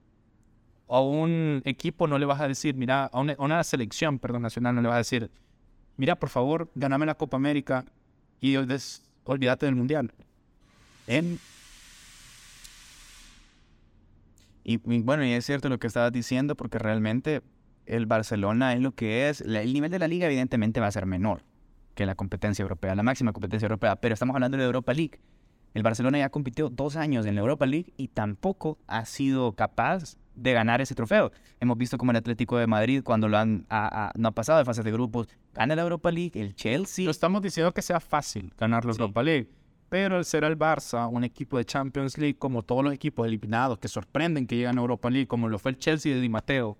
A 0.88 1.00
un 1.00 1.62
equipo 1.64 2.08
no 2.08 2.18
le 2.18 2.24
vas 2.26 2.40
a 2.40 2.48
decir, 2.48 2.74
mira, 2.74 3.04
a 3.04 3.20
una, 3.20 3.34
a 3.34 3.44
una 3.44 3.62
selección, 3.62 4.18
perdón, 4.18 4.42
nacional 4.42 4.74
no 4.74 4.80
le 4.80 4.88
vas 4.88 4.94
a 4.94 4.98
decir, 4.98 5.30
mira, 6.00 6.16
por 6.16 6.30
favor, 6.30 6.70
ganame 6.74 7.04
la 7.06 7.14
Copa 7.14 7.36
América 7.36 7.84
y 8.40 8.56
des- 8.56 9.02
olvídate 9.24 9.66
del 9.66 9.76
Mundial. 9.76 10.12
En, 11.06 11.38
Y, 14.64 14.76
bueno, 14.76 15.24
y 15.24 15.32
es 15.32 15.44
cierto 15.46 15.68
lo 15.68 15.78
que 15.78 15.86
estabas 15.86 16.12
diciendo, 16.12 16.54
porque 16.54 16.78
realmente 16.78 17.42
el 17.86 18.06
Barcelona 18.06 18.74
es 18.74 18.80
lo 18.80 18.92
que 18.92 19.28
es. 19.28 19.40
El 19.40 19.72
nivel 19.72 19.90
de 19.90 19.98
la 19.98 20.06
liga, 20.06 20.26
evidentemente, 20.26 20.80
va 20.80 20.86
a 20.86 20.92
ser 20.92 21.06
menor 21.06 21.42
que 21.94 22.06
la 22.06 22.14
competencia 22.14 22.62
europea, 22.62 22.94
la 22.94 23.02
máxima 23.02 23.32
competencia 23.32 23.66
europea. 23.66 23.96
Pero 23.96 24.12
estamos 24.14 24.34
hablando 24.34 24.56
de 24.58 24.64
Europa 24.64 24.92
League. 24.92 25.18
El 25.74 25.82
Barcelona 25.82 26.18
ya 26.18 26.28
compitió 26.30 26.68
dos 26.68 26.96
años 26.96 27.26
en 27.26 27.34
la 27.36 27.40
Europa 27.42 27.64
League 27.66 27.92
y 27.96 28.08
tampoco 28.08 28.78
ha 28.86 29.04
sido 29.04 29.52
capaz 29.52 30.16
de 30.34 30.52
ganar 30.52 30.80
ese 30.80 30.94
trofeo. 30.94 31.30
Hemos 31.60 31.76
visto 31.78 31.98
como 31.98 32.10
el 32.12 32.16
Atlético 32.16 32.56
de 32.58 32.66
Madrid, 32.66 33.02
cuando 33.04 33.28
lo 33.28 33.36
han, 33.38 33.66
ha- 33.68 34.06
ha- 34.08 34.12
no 34.16 34.28
ha 34.28 34.32
pasado 34.32 34.58
de 34.58 34.64
fases 34.64 34.84
de 34.84 34.90
grupos, 34.92 35.28
gana 35.54 35.76
la 35.76 35.82
Europa 35.82 36.10
League, 36.10 36.40
el 36.40 36.54
Chelsea. 36.54 37.04
no 37.04 37.10
estamos 37.10 37.42
diciendo 37.42 37.72
que 37.72 37.82
sea 37.82 38.00
fácil 38.00 38.52
ganar 38.58 38.84
la 38.84 38.94
Sí. 38.94 39.00
Europa 39.00 39.22
League, 39.22 39.48
pero 39.88 40.16
el 40.18 40.24
ser 40.24 40.44
el 40.44 40.58
Barça, 40.58 41.08
un 41.12 41.24
equipo 41.24 41.58
de 41.58 41.64
Champions 41.64 42.16
League, 42.16 42.36
como 42.38 42.62
todos 42.62 42.82
los 42.82 42.92
equipos 42.94 43.26
eliminados 43.26 43.78
que 43.78 43.88
sorprenden 43.88 44.46
que 44.46 44.56
llegan 44.56 44.78
a 44.78 44.80
Europa 44.80 45.10
League, 45.10 45.26
como 45.26 45.48
lo 45.48 45.58
fue 45.58 45.72
el 45.72 45.78
Chelsea 45.78 46.14
de 46.14 46.20
Di 46.20 46.28
Matteo, 46.28 46.78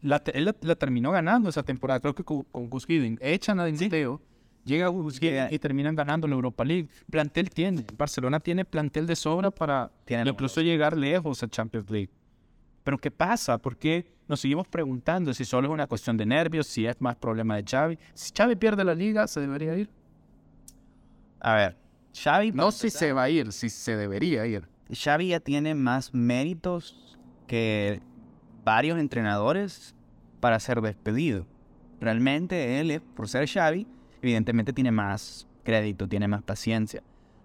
la, 0.00 0.22
él 0.34 0.44
la, 0.46 0.56
la 0.62 0.74
terminó 0.76 1.10
ganando 1.12 1.48
esa 1.50 1.62
temporada, 1.62 2.00
creo 2.00 2.14
que 2.14 2.24
con, 2.24 2.42
con 2.44 2.68
Gus 2.70 2.86
Hiddink. 2.88 3.18
Echan 3.22 3.60
a 3.60 3.64
Di 3.66 3.72
Matteo, 3.72 4.20
Llega- 4.64 4.90
Hiddink 4.90 5.52
y 5.52 5.58
terminan 5.58 5.94
ganando 5.96 6.26
la 6.28 6.34
Europa 6.34 6.64
League. 6.64 6.88
Plantel 7.10 7.50
tiene, 7.50 7.84
Barcelona 7.96 8.38
tiene 8.40 8.64
plantel 8.64 9.06
de 9.06 9.16
sobra 9.16 9.50
para 9.50 9.90
Tiene 10.04 10.30
incluso 10.30 10.60
llegar 10.60 10.96
lejos 10.96 11.42
a 11.42 11.48
Champions 11.48 11.90
League. 11.90 12.10
Pero 12.84 12.98
¿qué 12.98 13.10
pasa? 13.10 13.58
¿Por 13.58 13.76
qué 13.76 14.06
nos 14.28 14.40
seguimos 14.40 14.66
preguntando 14.68 15.32
si 15.34 15.44
solo 15.44 15.68
es 15.68 15.74
una 15.74 15.86
cuestión 15.86 16.16
de 16.16 16.26
nervios, 16.26 16.66
si 16.66 16.86
es 16.86 17.00
más 17.00 17.16
problema 17.16 17.56
de 17.56 17.64
Xavi? 17.68 17.98
Si 18.14 18.32
Xavi 18.36 18.56
pierde 18.56 18.84
la 18.84 18.94
liga, 18.94 19.26
¿se 19.26 19.40
debería 19.40 19.76
ir? 19.76 19.88
A 21.40 21.54
ver, 21.54 21.76
Xavi, 22.14 22.52
No 22.52 22.70
si 22.70 22.90
se 22.90 23.12
va 23.12 23.24
a 23.24 23.30
ir, 23.30 23.52
si 23.52 23.68
se 23.68 23.96
debería 23.96 24.46
ir. 24.46 24.68
Xavi 24.92 25.28
ya 25.28 25.40
tiene 25.40 25.74
más 25.74 26.12
méritos 26.14 27.16
que 27.46 28.00
varios 28.64 28.98
entrenadores 28.98 29.94
para 30.40 30.58
ser 30.60 30.80
despedido. 30.80 31.46
Realmente 32.00 32.80
él, 32.80 32.90
es, 32.90 33.00
por 33.00 33.28
ser 33.28 33.48
Xavi, 33.48 33.86
evidentemente 34.22 34.72
tiene 34.72 34.92
más 34.92 35.46
crédito, 35.64 36.08
tiene 36.08 36.28
más 36.28 36.42
paciencia. 36.42 37.02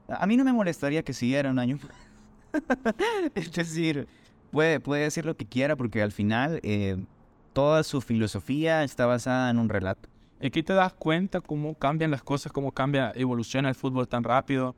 A 0.08 0.26
mí 0.26 0.38
no 0.38 0.46
me 0.46 0.54
molestaría 0.54 1.04
que 1.04 1.14
siguiera 1.14 1.50
un 1.50 1.60
año. 1.60 1.80
es 3.36 3.52
decir, 3.52 4.08
puede, 4.52 4.80
puede 4.80 5.04
decir 5.04 5.26
lo 5.26 5.36
que 5.36 5.46
quiera 5.46 5.76
porque 5.76 6.02
al 6.02 6.12
final 6.12 6.60
eh, 6.64 6.98
toda 7.54 7.84
su 7.84 8.00
filosofía 8.00 8.84
está 8.84 9.06
basada 9.06 9.50
en 9.50 9.58
un 9.58 9.70
relato. 9.70 10.08
Aquí 10.42 10.62
te 10.62 10.74
das 10.74 10.94
cuenta 10.94 11.42
cómo 11.42 11.74
cambian 11.74 12.12
las 12.12 12.22
cosas, 12.22 12.52
cómo 12.52 12.72
cambia, 12.72 13.12
evoluciona 13.16 13.70
el 13.70 13.76
fútbol 13.76 14.08
tan 14.08 14.24
rápido. 14.24 14.76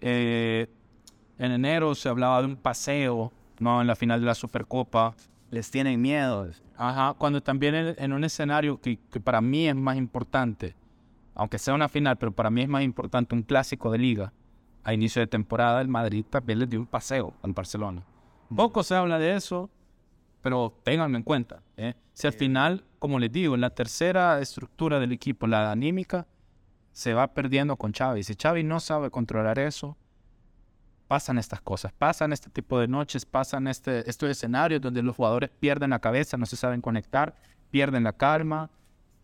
Eh, 0.00 0.68
en 1.38 1.52
enero 1.52 1.94
se 1.94 2.10
hablaba 2.10 2.40
de 2.40 2.48
un 2.48 2.56
paseo, 2.56 3.32
¿no? 3.58 3.80
En 3.80 3.86
la 3.86 3.96
final 3.96 4.20
de 4.20 4.26
la 4.26 4.34
Supercopa. 4.34 5.14
Les 5.50 5.70
tienen 5.70 6.00
miedo. 6.02 6.46
Ajá, 6.76 7.14
cuando 7.16 7.42
también 7.42 7.74
en, 7.74 7.94
en 7.96 8.12
un 8.12 8.22
escenario 8.22 8.78
que, 8.78 8.98
que 9.10 9.18
para 9.18 9.40
mí 9.40 9.66
es 9.66 9.74
más 9.74 9.96
importante, 9.96 10.76
aunque 11.38 11.58
sea 11.58 11.72
una 11.72 11.88
final, 11.88 12.18
pero 12.18 12.32
para 12.32 12.50
mí 12.50 12.62
es 12.62 12.68
más 12.68 12.82
importante 12.82 13.34
un 13.34 13.42
clásico 13.42 13.92
de 13.92 13.98
liga, 13.98 14.32
a 14.82 14.92
inicio 14.92 15.20
de 15.20 15.28
temporada, 15.28 15.80
el 15.80 15.88
Madrid 15.88 16.24
también 16.28 16.58
les 16.58 16.68
dio 16.68 16.80
un 16.80 16.86
paseo 16.86 17.32
al 17.42 17.52
Barcelona. 17.52 18.02
Poco 18.54 18.82
se 18.82 18.96
habla 18.96 19.18
de 19.20 19.36
eso, 19.36 19.70
pero 20.42 20.74
ténganlo 20.82 21.16
en 21.16 21.22
cuenta. 21.22 21.62
¿eh? 21.76 21.94
Si 22.12 22.26
al 22.26 22.32
final, 22.32 22.84
como 22.98 23.20
les 23.20 23.30
digo, 23.30 23.54
en 23.54 23.60
la 23.60 23.70
tercera 23.70 24.40
estructura 24.40 24.98
del 24.98 25.12
equipo, 25.12 25.46
la 25.46 25.70
anímica, 25.70 26.26
se 26.90 27.14
va 27.14 27.28
perdiendo 27.28 27.76
con 27.76 27.92
Xavi. 27.92 28.24
Si 28.24 28.34
Xavi 28.34 28.64
no 28.64 28.80
sabe 28.80 29.10
controlar 29.10 29.60
eso, 29.60 29.96
pasan 31.06 31.38
estas 31.38 31.60
cosas, 31.60 31.92
pasan 31.92 32.32
este 32.32 32.50
tipo 32.50 32.80
de 32.80 32.88
noches, 32.88 33.24
pasan 33.24 33.68
este, 33.68 34.10
estos 34.10 34.28
escenarios 34.28 34.80
donde 34.80 35.04
los 35.04 35.14
jugadores 35.14 35.50
pierden 35.50 35.90
la 35.90 36.00
cabeza, 36.00 36.36
no 36.36 36.46
se 36.46 36.56
saben 36.56 36.80
conectar, 36.80 37.36
pierden 37.70 38.02
la 38.02 38.12
calma, 38.12 38.70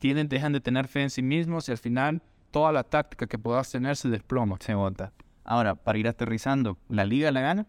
tienen, 0.04 0.28
dejan 0.28 0.52
de 0.52 0.60
tener 0.60 0.86
fe 0.86 1.00
en 1.00 1.08
sí 1.08 1.22
mismos 1.22 1.66
y 1.70 1.72
al 1.72 1.78
final 1.78 2.20
toda 2.50 2.72
la 2.72 2.84
táctica 2.84 3.26
que 3.26 3.38
puedas 3.38 3.70
tener 3.70 3.96
se 3.96 4.10
desploma. 4.10 4.58
Se 4.60 4.74
vota. 4.74 5.14
Ahora, 5.44 5.74
para 5.76 5.96
ir 5.96 6.06
aterrizando, 6.06 6.76
¿la 6.90 7.06
liga 7.06 7.30
la 7.30 7.40
gana? 7.40 7.66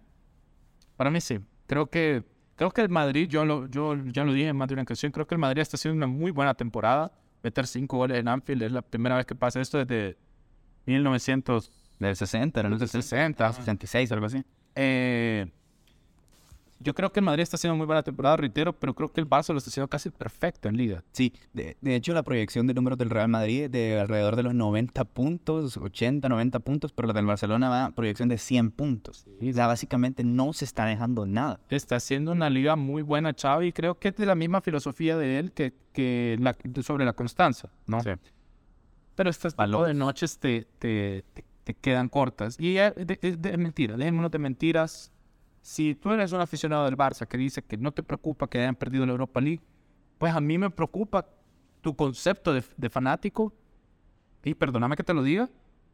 Para 0.97 1.11
mí 1.11 1.21
sí. 1.21 1.39
Creo 1.65 1.85
que, 1.85 2.25
creo 2.57 2.71
que 2.71 2.81
el 2.81 2.89
Madrid, 2.89 3.29
yo, 3.29 3.45
lo, 3.45 3.69
yo 3.69 3.95
ya 4.07 4.25
lo 4.25 4.33
dije 4.33 4.49
en 4.49 4.57
más 4.57 4.67
de 4.67 4.73
una 4.73 4.83
ocasión, 4.83 5.13
creo 5.13 5.25
que 5.25 5.35
el 5.35 5.39
Madrid 5.39 5.61
está 5.61 5.77
haciendo 5.77 5.95
una 5.95 6.07
muy 6.07 6.31
buena 6.31 6.53
temporada. 6.55 7.13
Meter 7.41 7.67
cinco 7.67 7.95
goles 7.95 8.19
en 8.19 8.27
Anfield 8.27 8.63
es 8.63 8.71
la 8.73 8.81
primera 8.81 9.15
vez 9.15 9.25
que 9.25 9.35
pasa 9.35 9.61
esto 9.61 9.77
desde 9.77 10.17
1960. 10.87 11.71
Del 11.99 12.17
60, 12.17 12.59
era 12.59 12.67
el 12.67 12.77
60. 12.77 13.53
66, 13.53 14.11
algo 14.11 14.25
así. 14.25 14.43
Eh, 14.75 15.49
yo 16.79 16.93
creo 16.93 17.11
que 17.11 17.19
el 17.19 17.25
Madrid 17.25 17.43
está 17.43 17.55
haciendo 17.55 17.75
muy 17.75 17.85
buena 17.85 18.03
temporada, 18.03 18.37
reitero, 18.37 18.73
pero 18.73 18.93
creo 18.93 19.11
que 19.11 19.21
el 19.21 19.29
Barça 19.29 19.51
lo 19.51 19.57
está 19.57 19.69
haciendo 19.69 19.87
casi 19.87 20.09
perfecto 20.09 20.67
en 20.67 20.77
liga. 20.77 21.03
Sí, 21.11 21.33
de, 21.53 21.77
de 21.79 21.95
hecho 21.95 22.13
la 22.13 22.23
proyección 22.23 22.67
de 22.67 22.73
números 22.73 22.97
del 22.97 23.09
Real 23.09 23.29
Madrid 23.29 23.63
es 23.63 23.71
de 23.71 23.99
alrededor 23.99 24.35
de 24.35 24.43
los 24.43 24.53
90 24.53 25.05
puntos, 25.05 25.77
80, 25.77 26.27
90 26.27 26.59
puntos, 26.59 26.91
pero 26.91 27.07
la 27.07 27.13
del 27.13 27.25
Barcelona 27.25 27.69
va 27.69 27.85
a 27.85 27.91
proyección 27.91 28.29
de 28.29 28.37
100 28.37 28.71
puntos. 28.71 29.25
O 29.41 29.53
sea, 29.53 29.67
básicamente 29.67 30.23
no 30.23 30.53
se 30.53 30.65
está 30.65 30.85
dejando 30.85 31.25
nada. 31.25 31.59
Está 31.69 31.95
haciendo 31.95 32.31
una 32.33 32.49
liga 32.49 32.75
muy 32.75 33.01
buena 33.01 33.33
Xavi 33.33 33.67
y 33.67 33.71
creo 33.71 33.97
que 33.97 34.09
es 34.09 34.15
de 34.15 34.25
la 34.25 34.35
misma 34.35 34.61
filosofía 34.61 35.17
de 35.17 35.39
él 35.39 35.51
que, 35.53 35.73
que 35.93 36.37
la, 36.39 36.55
sobre 36.83 37.05
la 37.05 37.13
constancia, 37.13 37.69
¿no? 37.87 37.99
Pero 39.15 39.29
estas 39.29 39.55
de 39.55 39.93
noches 39.93 40.39
te, 40.39 40.67
te, 40.77 41.23
te, 41.33 41.45
te 41.63 41.73
quedan 41.73 42.09
cortas. 42.09 42.59
Y 42.59 42.77
es 42.77 42.93
es 42.97 43.57
mentira, 43.57 43.95
dejémonos 43.95 44.29
de 44.29 44.39
mentiras. 44.39 45.13
Si 45.65 45.95
tú 45.95 46.11
eres 46.11 46.31
un 46.31 46.41
aficionado 46.41 46.85
del 46.85 46.95
Barça 46.95 47.27
que 47.27 47.39
dice 47.39 47.63
que 47.63 47.75
no 47.75 47.91
te 47.91 48.03
preocupa 48.03 48.47
que 48.47 48.59
hayan 48.59 48.75
perdido 48.75 49.03
la 49.03 49.13
Europa 49.13 49.41
League, 49.41 49.63
pues 50.19 50.31
a 50.31 50.39
mí 50.39 50.59
me 50.59 50.69
preocupa 50.69 51.25
tu 51.81 51.95
concepto 51.95 52.53
de, 52.53 52.89
fanático. 52.91 53.51
Y 54.43 54.53
perdóname 54.53 54.95
que 54.95 55.01
te 55.01 55.15
lo 55.15 55.23
diga, 55.23 55.49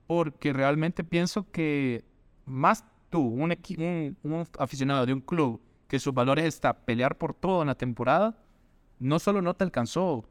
porque 0.07 0.51
realmente 0.51 1.05
pienso 1.05 1.49
que 1.51 2.03
más 2.45 2.84
tú, 3.10 3.21
un 3.21 3.55
aficionado 4.60 5.05
de 5.05 5.13
un 5.13 5.21
club 5.21 5.62
que 5.88 5.99
sus 5.99 6.13
valores 6.13 6.43
está 6.43 6.73
pelear 6.73 7.17
por 7.17 7.34
todo 7.34 7.62
en 7.62 7.69
la 7.69 7.75
temporada, 7.75 8.38
no 8.99 9.19
solo 9.19 9.41
no 9.41 9.53
te 9.53 9.63
alcanzó, 9.63 10.25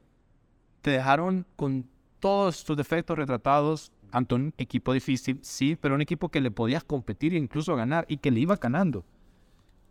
te 0.83 0.91
dejaron 0.91 1.47
con 1.57 1.89
todos 2.19 2.63
tus 2.63 2.77
defectos 2.77 3.17
retratados 3.17 3.91
ante 4.13 4.35
un 4.35 4.53
equipo 4.59 4.93
difícil, 4.93 5.39
sí, 5.41 5.79
pero 5.81 5.95
un 5.95 6.03
equipo 6.03 6.29
que 6.29 6.43
le 6.43 6.51
podías 6.51 6.85
competir 6.85 7.33
e 7.33 7.39
incluso 7.39 7.75
ganar 7.75 8.05
y 8.07 8.19
que 8.19 8.31
le 8.31 8.41
iba 8.41 8.57
ganando. 8.57 9.03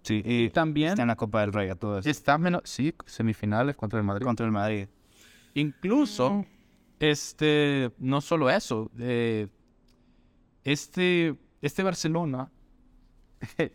Sí, 0.09 0.23
y 0.25 0.49
También 0.49 0.89
está 0.89 1.03
en 1.03 1.09
la 1.09 1.15
Copa 1.15 1.41
del 1.41 1.53
Rey 1.53 1.69
a 1.69 1.75
todo 1.75 1.99
eso. 1.99 2.09
está 2.09 2.39
menos, 2.39 2.63
sí, 2.65 2.95
semifinales 3.05 3.75
contra 3.75 3.99
el 3.99 4.05
Madrid. 4.05 4.25
Contra 4.25 4.43
el 4.43 4.51
Madrid. 4.51 4.87
Incluso, 5.53 6.47
este, 6.99 7.91
no 7.99 8.19
solo 8.19 8.49
eso, 8.49 8.89
eh, 8.97 9.49
este, 10.63 11.35
este 11.61 11.83
Barcelona 11.83 12.49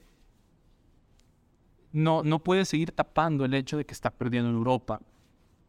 no, 1.93 2.25
no 2.25 2.43
puede 2.43 2.65
seguir 2.65 2.91
tapando 2.91 3.45
el 3.45 3.55
hecho 3.55 3.77
de 3.77 3.87
que 3.87 3.95
está 3.95 4.11
perdiendo 4.11 4.51
en 4.51 4.57
Europa. 4.57 5.01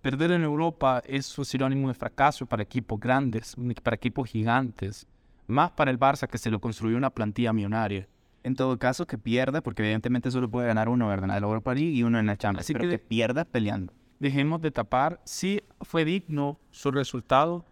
Perder 0.01 0.32
en 0.32 0.41
Europa 0.41 1.04
es 1.06 1.38
un 1.38 1.45
sinónimo 1.45 1.89
de 1.89 1.93
fracaso 1.93 2.47
para 2.47 2.63
equipos 2.63 2.99
grandes, 2.99 3.56
para 3.84 3.97
equipos 3.97 4.28
gigantes, 4.28 5.06
más 5.45 5.69
para 5.73 5.91
el 5.91 5.99
Barça 5.99 6.28
que 6.28 6.39
se 6.39 6.49
lo 6.49 6.60
construyó 6.60 6.97
una 6.97 7.12
plantilla 7.12 7.54
millonaria. 7.54 8.08
En 8.45 8.55
todo 8.55 8.77
caso, 8.77 9.08
que 9.08 9.17
pierda, 9.17 9.62
porque 9.62 9.81
evidentemente 9.81 10.29
solo 10.29 10.49
puede 10.49 10.67
ganar 10.67 10.88
uno, 10.88 11.08
¿verdad? 11.08 11.36
En 11.36 11.41
la 11.41 11.47
Europa 11.47 11.73
League 11.73 11.89
y 11.89 12.03
uno 12.03 12.19
en 12.19 12.27
la 12.27 12.38
Champions. 12.38 12.65
Así 12.65 12.73
pero 12.73 12.84
que 12.84 12.91
que, 12.91 12.99
pierda 12.99 13.43
peleando. 13.43 13.91
dejemos 14.19 14.62
de 14.62 14.69
tapar. 14.69 15.19
Sí 15.25 15.63
fue 15.81 16.05
digno 16.05 16.60
su 16.69 16.91
resultado, 16.91 17.65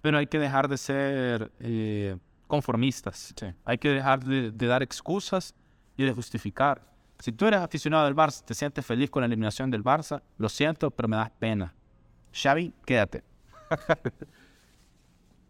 pero 0.00 0.18
hay 0.18 0.28
que 0.28 0.38
dejar 0.38 0.68
de 0.68 0.76
ser 0.78 1.50
eh, 1.58 2.16
conformistas. 2.46 3.34
Hay 3.64 3.78
que 3.78 3.88
dejar 3.88 4.24
de, 4.24 4.52
de 4.52 4.66
dar 4.68 4.84
excusas 4.84 5.52
y 5.96 6.04
de 6.04 6.12
justificar. 6.12 6.80
Si 7.18 7.32
tú 7.32 7.46
eres 7.46 7.58
aficionado 7.58 8.04
del 8.04 8.14
Barça, 8.14 8.44
te 8.44 8.54
sientes 8.54 8.86
feliz 8.86 9.10
con 9.10 9.22
la 9.22 9.26
eliminación 9.26 9.68
del 9.68 9.82
Barça, 9.82 10.22
lo 10.36 10.48
siento, 10.48 10.92
pero 10.92 11.08
me 11.08 11.16
das 11.16 11.30
pena. 11.30 11.74
Xavi, 12.32 12.72
quédate. 12.86 13.24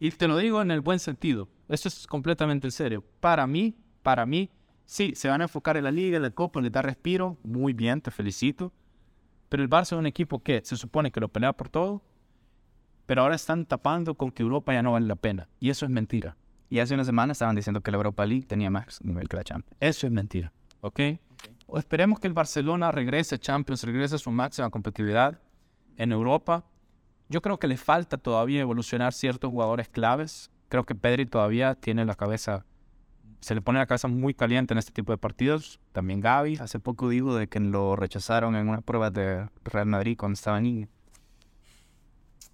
Y 0.00 0.10
te 0.12 0.28
lo 0.28 0.36
digo 0.36 0.62
en 0.62 0.70
el 0.70 0.80
buen 0.80 0.98
sentido. 0.98 1.48
Esto 1.68 1.88
es 1.88 2.06
completamente 2.06 2.66
en 2.68 2.72
serio. 2.72 3.04
Para 3.20 3.46
mí, 3.46 3.74
para 4.08 4.24
mí, 4.24 4.48
sí, 4.86 5.12
se 5.14 5.28
van 5.28 5.42
a 5.42 5.44
enfocar 5.44 5.76
en 5.76 5.84
la 5.84 5.90
liga, 5.90 6.16
en 6.16 6.22
la 6.22 6.30
copa, 6.30 6.62
le 6.62 6.70
da 6.70 6.80
respiro. 6.80 7.36
Muy 7.42 7.74
bien, 7.74 8.00
te 8.00 8.10
felicito. 8.10 8.72
Pero 9.50 9.62
el 9.62 9.68
Barça 9.68 9.92
es 9.92 9.92
un 9.92 10.06
equipo 10.06 10.42
que 10.42 10.62
se 10.64 10.78
supone 10.78 11.10
que 11.10 11.20
lo 11.20 11.28
pelea 11.28 11.52
por 11.52 11.68
todo, 11.68 12.00
pero 13.04 13.20
ahora 13.20 13.34
están 13.34 13.66
tapando 13.66 14.14
con 14.14 14.30
que 14.30 14.42
Europa 14.42 14.72
ya 14.72 14.82
no 14.82 14.92
vale 14.92 15.06
la 15.06 15.16
pena. 15.16 15.46
Y 15.60 15.68
eso 15.68 15.84
es 15.84 15.90
mentira. 15.90 16.38
Y 16.70 16.78
hace 16.78 16.94
una 16.94 17.04
semana 17.04 17.32
estaban 17.32 17.54
diciendo 17.54 17.82
que 17.82 17.90
la 17.90 17.98
Europa 17.98 18.24
League 18.24 18.46
tenía 18.46 18.70
más 18.70 19.04
nivel 19.04 19.28
que 19.28 19.36
la 19.36 19.44
Champions. 19.44 19.76
Eso 19.78 20.06
es 20.06 20.12
mentira. 20.14 20.54
¿Ok? 20.80 21.00
Esperemos 21.76 22.18
que 22.18 22.28
el 22.28 22.32
Barcelona 22.32 22.90
regrese 22.90 23.34
a 23.34 23.38
Champions, 23.38 23.84
regrese 23.84 24.14
a 24.14 24.18
su 24.18 24.30
máxima 24.30 24.70
competitividad 24.70 25.38
en 25.98 26.12
Europa. 26.12 26.64
Yo 27.28 27.42
creo 27.42 27.58
que 27.58 27.68
le 27.68 27.76
falta 27.76 28.16
todavía 28.16 28.62
evolucionar 28.62 29.12
ciertos 29.12 29.50
jugadores 29.50 29.90
claves. 29.90 30.50
Creo 30.70 30.86
que 30.86 30.94
Pedri 30.94 31.26
todavía 31.26 31.74
tiene 31.74 32.06
la 32.06 32.14
cabeza, 32.14 32.64
se 33.40 33.54
le 33.54 33.60
pone 33.62 33.78
la 33.78 33.86
cabeza 33.86 34.08
muy 34.08 34.34
caliente 34.34 34.74
en 34.74 34.78
este 34.78 34.92
tipo 34.92 35.12
de 35.12 35.18
partidos. 35.18 35.80
También 35.92 36.20
Gaby. 36.20 36.56
Hace 36.56 36.78
poco 36.80 37.08
dijo 37.08 37.34
de 37.36 37.46
que 37.48 37.60
lo 37.60 37.96
rechazaron 37.96 38.56
en 38.56 38.68
una 38.68 38.80
prueba 38.80 39.10
de 39.10 39.48
Real 39.64 39.86
Madrid 39.86 40.16
cuando 40.18 40.34
estaba 40.34 40.60
niño. 40.60 40.88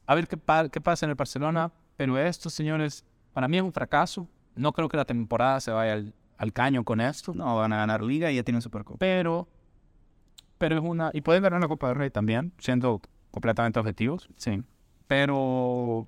A 0.07 0.15
ver 0.15 0.29
qué, 0.29 0.37
pa- 0.37 0.69
qué 0.69 0.81
pasa 0.81 1.07
en 1.07 1.11
el 1.11 1.17
Barcelona. 1.17 1.73
Pero 1.97 2.19
esto, 2.19 2.51
señores, 2.51 3.05
para 3.33 3.49
mí 3.49 3.57
es 3.57 3.63
un 3.63 3.73
fracaso. 3.73 4.29
No 4.57 4.73
creo 4.73 4.89
que 4.89 4.97
la 4.97 5.05
temporada 5.05 5.61
se 5.61 5.71
vaya 5.71 5.95
al, 5.95 6.15
al 6.39 6.53
caño 6.53 6.85
con 6.85 7.01
esto. 7.01 7.33
No, 7.35 7.57
van 7.57 7.73
a 7.73 7.77
ganar 7.79 8.03
Liga 8.03 8.31
y 8.31 8.37
ya 8.37 8.43
tienen 8.43 8.63
Supercopa. 8.63 8.99
pero 8.99 9.49
pero 10.57 10.77
es 10.79 10.83
una 10.85 11.11
y 11.13 11.21
pueden 11.21 11.43
ganar 11.43 11.61
la 11.61 11.67
Copa 11.69 11.89
del 11.89 11.97
Rey 11.97 12.11
también 12.11 12.53
siendo 12.59 13.01
completamente 13.33 13.79
objetivos 13.81 14.29
Sí. 14.37 14.63
pero 15.09 16.07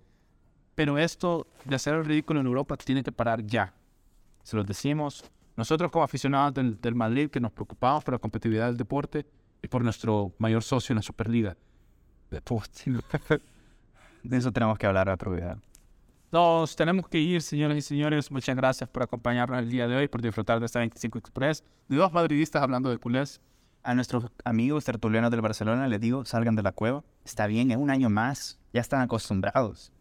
pero 0.76 0.98
esto 0.98 1.48
de 1.64 1.74
hacer 1.74 1.94
el 1.94 2.04
ridículo 2.04 2.40
en 2.40 2.46
Europa 2.46 2.76
tiene 2.76 3.02
que 3.02 3.10
parar 3.10 3.42
ya 3.44 3.74
se 4.46 4.56
los 4.56 4.64
decimos 4.64 5.24
nosotros 5.56 5.90
como 5.90 6.04
aficionados 6.04 6.54
del, 6.54 6.80
del 6.80 6.94
Madrid 6.94 7.30
que 7.30 7.40
nos 7.40 7.50
preocupamos 7.50 8.04
por 8.04 8.14
la 8.14 8.18
competitividad 8.20 8.66
del 8.66 8.76
deporte 8.76 9.26
y 9.60 9.66
por 9.66 9.82
nuestro 9.82 10.34
mayor 10.38 10.62
socio 10.62 10.92
en 10.92 10.98
la 10.98 11.02
Superliga 11.02 11.56
De 14.22 14.36
eso 14.36 14.52
tenemos 14.52 14.78
que 14.78 14.86
hablar 14.86 15.08
otro 15.08 15.34
día. 15.34 15.58
Nos 16.30 16.76
tenemos 16.76 17.08
que 17.08 17.18
ir, 17.18 17.42
señoras 17.42 17.76
y 17.76 17.82
señores. 17.82 18.30
Muchas 18.30 18.54
gracias 18.54 18.88
por 18.88 19.02
acompañarnos 19.02 19.58
el 19.58 19.68
día 19.68 19.88
de 19.88 19.96
hoy, 19.96 20.06
por 20.06 20.22
disfrutar 20.22 20.60
de 20.60 20.66
esta 20.66 20.78
25 20.78 21.18
Express. 21.18 21.64
De 21.88 21.96
dos 21.96 22.12
madridistas 22.12 22.62
hablando 22.62 22.88
de 22.90 22.98
culés. 22.98 23.40
A 23.82 23.94
nuestros 23.94 24.26
amigos 24.44 24.84
tertulianos 24.84 25.30
del 25.32 25.40
Barcelona 25.40 25.88
les 25.88 26.00
digo, 26.00 26.24
salgan 26.24 26.54
de 26.54 26.62
la 26.62 26.72
cueva. 26.72 27.02
Está 27.24 27.48
bien, 27.48 27.72
es 27.72 27.76
un 27.76 27.90
año 27.90 28.10
más. 28.10 28.60
Ya 28.72 28.80
están 28.80 29.00
acostumbrados. 29.00 29.92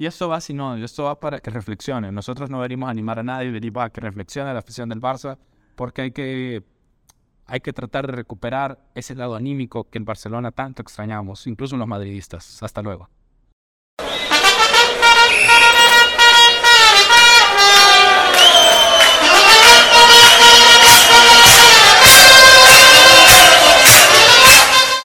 Y 0.00 0.06
esto 0.06 0.30
va 0.30 0.36
así, 0.36 0.54
no, 0.54 0.76
esto 0.76 1.04
va 1.04 1.20
para 1.20 1.40
que 1.40 1.50
reflexionen. 1.50 2.14
Nosotros 2.14 2.48
no 2.48 2.58
venimos 2.58 2.86
a 2.86 2.90
animar 2.90 3.18
a 3.18 3.22
nadie, 3.22 3.50
venimos 3.50 3.84
a 3.84 3.90
que 3.90 4.00
reflexione 4.00 4.50
la 4.50 4.60
afición 4.60 4.88
del 4.88 4.98
Barça, 4.98 5.36
porque 5.76 6.00
hay 6.00 6.10
que, 6.10 6.64
hay 7.44 7.60
que 7.60 7.74
tratar 7.74 8.06
de 8.06 8.12
recuperar 8.12 8.78
ese 8.94 9.14
lado 9.14 9.34
anímico 9.36 9.90
que 9.90 9.98
en 9.98 10.06
Barcelona 10.06 10.52
tanto 10.52 10.80
extrañamos, 10.80 11.46
incluso 11.46 11.76
los 11.76 11.86
madridistas. 11.86 12.62
Hasta 12.62 12.80
luego. 12.80 13.10